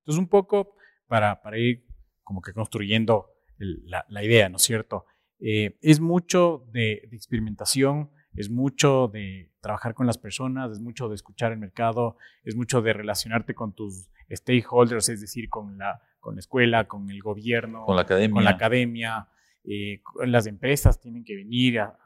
Entonces, 0.00 0.18
un 0.18 0.28
poco 0.28 0.74
para, 1.06 1.40
ir 1.56 1.86
como 2.24 2.42
que 2.42 2.52
construyendo 2.52 3.30
la, 3.56 4.04
la 4.08 4.24
idea, 4.24 4.48
¿no 4.48 4.56
es 4.56 4.62
cierto? 4.62 5.06
Eh, 5.44 5.76
es 5.82 6.00
mucho 6.00 6.64
de, 6.72 7.08
experimentación, 7.12 8.10
es 8.34 8.48
mucho 8.48 9.08
de 9.08 9.51
trabajar 9.62 9.94
con 9.94 10.06
las 10.06 10.18
personas, 10.18 10.72
es 10.72 10.80
mucho 10.80 11.08
de 11.08 11.14
escuchar 11.14 11.52
el 11.52 11.58
mercado, 11.58 12.16
es 12.44 12.56
mucho 12.56 12.82
de 12.82 12.92
relacionarte 12.92 13.54
con 13.54 13.72
tus 13.74 14.10
stakeholders, 14.30 15.08
es 15.08 15.20
decir, 15.20 15.48
con 15.48 15.78
la, 15.78 16.02
con 16.20 16.34
la 16.34 16.40
escuela, 16.40 16.86
con 16.88 17.10
el 17.10 17.22
gobierno, 17.22 17.84
con 17.86 17.96
la 17.96 18.02
academia. 18.02 18.34
Con 18.34 18.44
la 18.44 18.50
academia 18.50 19.28
eh, 19.64 20.02
las 20.26 20.46
empresas 20.46 21.00
tienen 21.00 21.24
que 21.24 21.36
venir 21.36 21.80
a, 21.80 21.96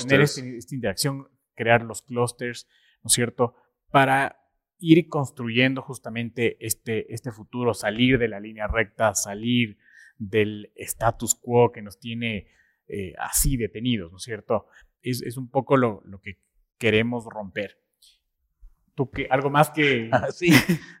tener 0.00 0.22
este, 0.22 0.56
esta 0.56 0.74
interacción, 0.74 1.28
crear 1.54 1.82
los 1.82 2.02
clusters, 2.02 2.66
¿no 3.02 3.08
es 3.08 3.12
cierto? 3.12 3.54
Para 3.90 4.40
ir 4.78 5.08
construyendo 5.08 5.82
justamente 5.82 6.56
este, 6.64 7.12
este 7.12 7.32
futuro, 7.32 7.74
salir 7.74 8.18
de 8.18 8.28
la 8.28 8.40
línea 8.40 8.66
recta, 8.66 9.14
salir 9.14 9.76
del 10.16 10.72
status 10.76 11.34
quo 11.34 11.70
que 11.70 11.82
nos 11.82 11.98
tiene 11.98 12.48
eh, 12.86 13.12
así 13.18 13.56
detenidos, 13.56 14.10
¿no 14.10 14.16
es 14.16 14.24
cierto? 14.24 14.66
Es, 15.02 15.22
es 15.22 15.36
un 15.36 15.50
poco 15.50 15.76
lo, 15.76 16.00
lo, 16.06 16.20
que 16.20 16.38
queremos 16.78 17.24
romper. 17.24 17.78
¿Tú 18.94 19.10
qué, 19.10 19.28
algo 19.30 19.50
más 19.50 19.70
que... 19.70 20.10
Ah, 20.12 20.28
sí, 20.30 20.50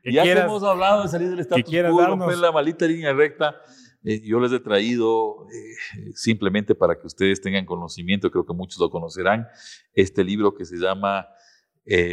ya 0.04 0.22
que 0.22 0.32
hemos 0.32 0.62
hablado 0.62 1.02
de 1.02 1.08
salir 1.08 1.30
del 1.30 1.40
status 1.40 1.64
quo, 1.64 2.06
romper 2.06 2.38
la 2.38 2.52
malita 2.52 2.86
línea 2.86 3.12
recta, 3.12 3.56
eh, 4.04 4.20
yo 4.22 4.38
les 4.38 4.52
he 4.52 4.60
traído, 4.60 5.46
eh, 5.48 6.12
simplemente 6.14 6.74
para 6.74 6.98
que 6.98 7.06
ustedes 7.06 7.40
tengan 7.40 7.64
conocimiento, 7.64 8.30
creo 8.30 8.46
que 8.46 8.54
muchos 8.54 8.78
lo 8.78 8.90
conocerán, 8.90 9.48
este 9.94 10.22
libro 10.22 10.54
que 10.54 10.64
se 10.64 10.76
llama 10.76 11.26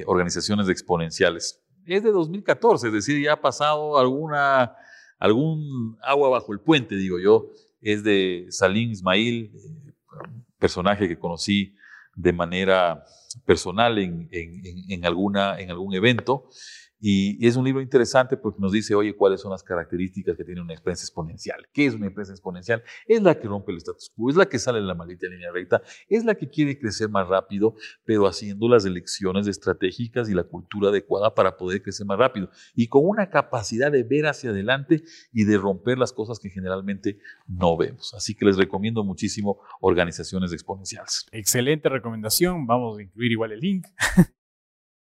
Organizaciones 0.06 0.70
Exponenciales. 0.70 1.62
Es 1.86 2.02
de 2.02 2.12
2014, 2.12 2.88
es 2.88 2.94
decir, 2.94 3.22
ya 3.22 3.34
ha 3.34 3.42
pasado 3.42 4.00
alguna, 4.00 4.76
algún 5.20 5.98
agua 6.02 6.30
bajo 6.30 6.54
el 6.54 6.60
puente, 6.60 6.96
digo 6.96 7.20
yo, 7.20 7.52
es 7.86 8.04
de 8.04 8.48
Salim 8.50 8.90
Ismail, 8.90 9.52
eh, 9.54 9.94
personaje 10.58 11.08
que 11.08 11.20
conocí 11.20 11.76
de 12.16 12.34
manera 12.34 13.04
personal 13.46 13.98
en, 13.98 14.30
en, 14.32 15.06
alguna, 15.06 15.60
en 15.60 15.72
algún 15.72 15.94
evento. 15.94 16.50
Y, 17.08 17.46
es 17.46 17.56
un 17.56 17.66
libro 17.66 17.82
interesante 17.82 18.38
porque 18.38 18.60
nos 18.60 18.72
dice, 18.72 18.96
oye, 18.96 19.16
cuáles 19.16 19.42
son 19.42 19.52
las 19.52 19.62
características 19.64 20.36
que 20.36 20.44
tiene 20.44 20.62
una 20.62 20.74
empresa 20.74 21.04
exponencial. 21.04 21.68
¿Qué 21.74 21.86
es 21.86 21.94
una 21.94 22.08
empresa 22.08 22.32
exponencial? 22.32 22.84
Es 23.08 23.22
la 23.22 23.40
que 23.40 23.48
rompe 23.48 23.72
el 23.72 23.78
status 23.78 24.12
quo, 24.16 24.30
es 24.30 24.36
la 24.36 24.48
que 24.48 24.58
sale 24.58 24.80
en 24.80 24.88
la 24.88 24.96
maldita 24.96 25.28
línea 25.28 25.52
recta, 25.52 25.82
es 26.10 26.26
la 26.26 26.36
que 26.36 26.50
quiere 26.50 26.80
crecer 26.80 27.10
más 27.10 27.28
rápido, 27.28 27.76
pero 28.06 28.28
haciendo 28.28 28.68
las 28.68 28.86
elecciones 28.86 29.46
estratégicas 29.48 30.30
y 30.30 30.34
la 30.34 30.46
cultura 30.46 30.90
adecuada 30.90 31.36
para 31.36 31.58
poder 31.58 31.84
crecer 31.84 32.06
más 32.06 32.18
rápido. 32.18 32.50
Y 32.74 32.88
con 32.88 33.06
una 33.06 33.30
capacidad 33.30 33.92
de 33.92 34.04
ver 34.04 34.26
hacia 34.26 34.50
adelante 34.52 35.04
y 35.32 35.44
de 35.44 35.58
romper 35.58 35.98
las 35.98 36.14
cosas 36.14 36.40
que 36.40 36.50
generalmente 36.50 37.20
no 37.48 37.78
vemos. 37.78 38.14
Así 38.16 38.34
que 38.34 38.46
les 38.46 38.58
recomiendo 38.58 39.04
muchísimo 39.04 39.60
organizaciones 39.82 40.54
exponenciales. 40.54 41.28
Excelente 41.32 41.90
recomendación. 41.90 42.66
Vamos 42.66 42.98
a 42.98 43.02
incluir 43.04 43.25
igual 43.32 43.52
el 43.52 43.60
link 43.60 43.88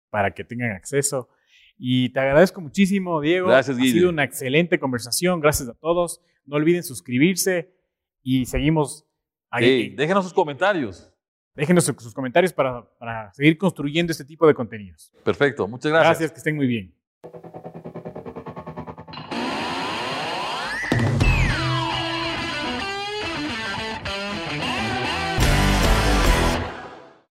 para 0.10 0.32
que 0.32 0.44
tengan 0.44 0.72
acceso. 0.72 1.30
Y 1.78 2.10
te 2.10 2.20
agradezco 2.20 2.62
muchísimo, 2.62 3.20
Diego. 3.20 3.48
Gracias, 3.48 3.78
Guille. 3.78 3.90
Ha 3.90 3.94
sido 3.94 4.10
una 4.10 4.24
excelente 4.24 4.80
conversación. 4.80 5.40
Gracias 5.40 5.68
a 5.68 5.74
todos. 5.74 6.22
No 6.46 6.56
olviden 6.56 6.84
suscribirse 6.84 7.74
y 8.24 8.46
seguimos 8.46 9.06
ahí. 9.50 9.90
déjenos 9.96 10.24
sus 10.24 10.34
comentarios. 10.34 11.12
Déjenos 11.56 11.86
sus 11.86 12.14
comentarios 12.14 12.52
para, 12.52 12.86
para 12.98 13.34
seguir 13.34 13.58
construyendo 13.58 14.12
este 14.12 14.26
tipo 14.26 14.46
de 14.46 14.54
contenidos. 14.54 15.14
Perfecto, 15.24 15.68
muchas 15.68 15.92
gracias. 15.92 16.10
Gracias, 16.10 16.32
que 16.32 16.38
estén 16.38 16.56
muy 16.56 16.68
bien. 16.68 16.94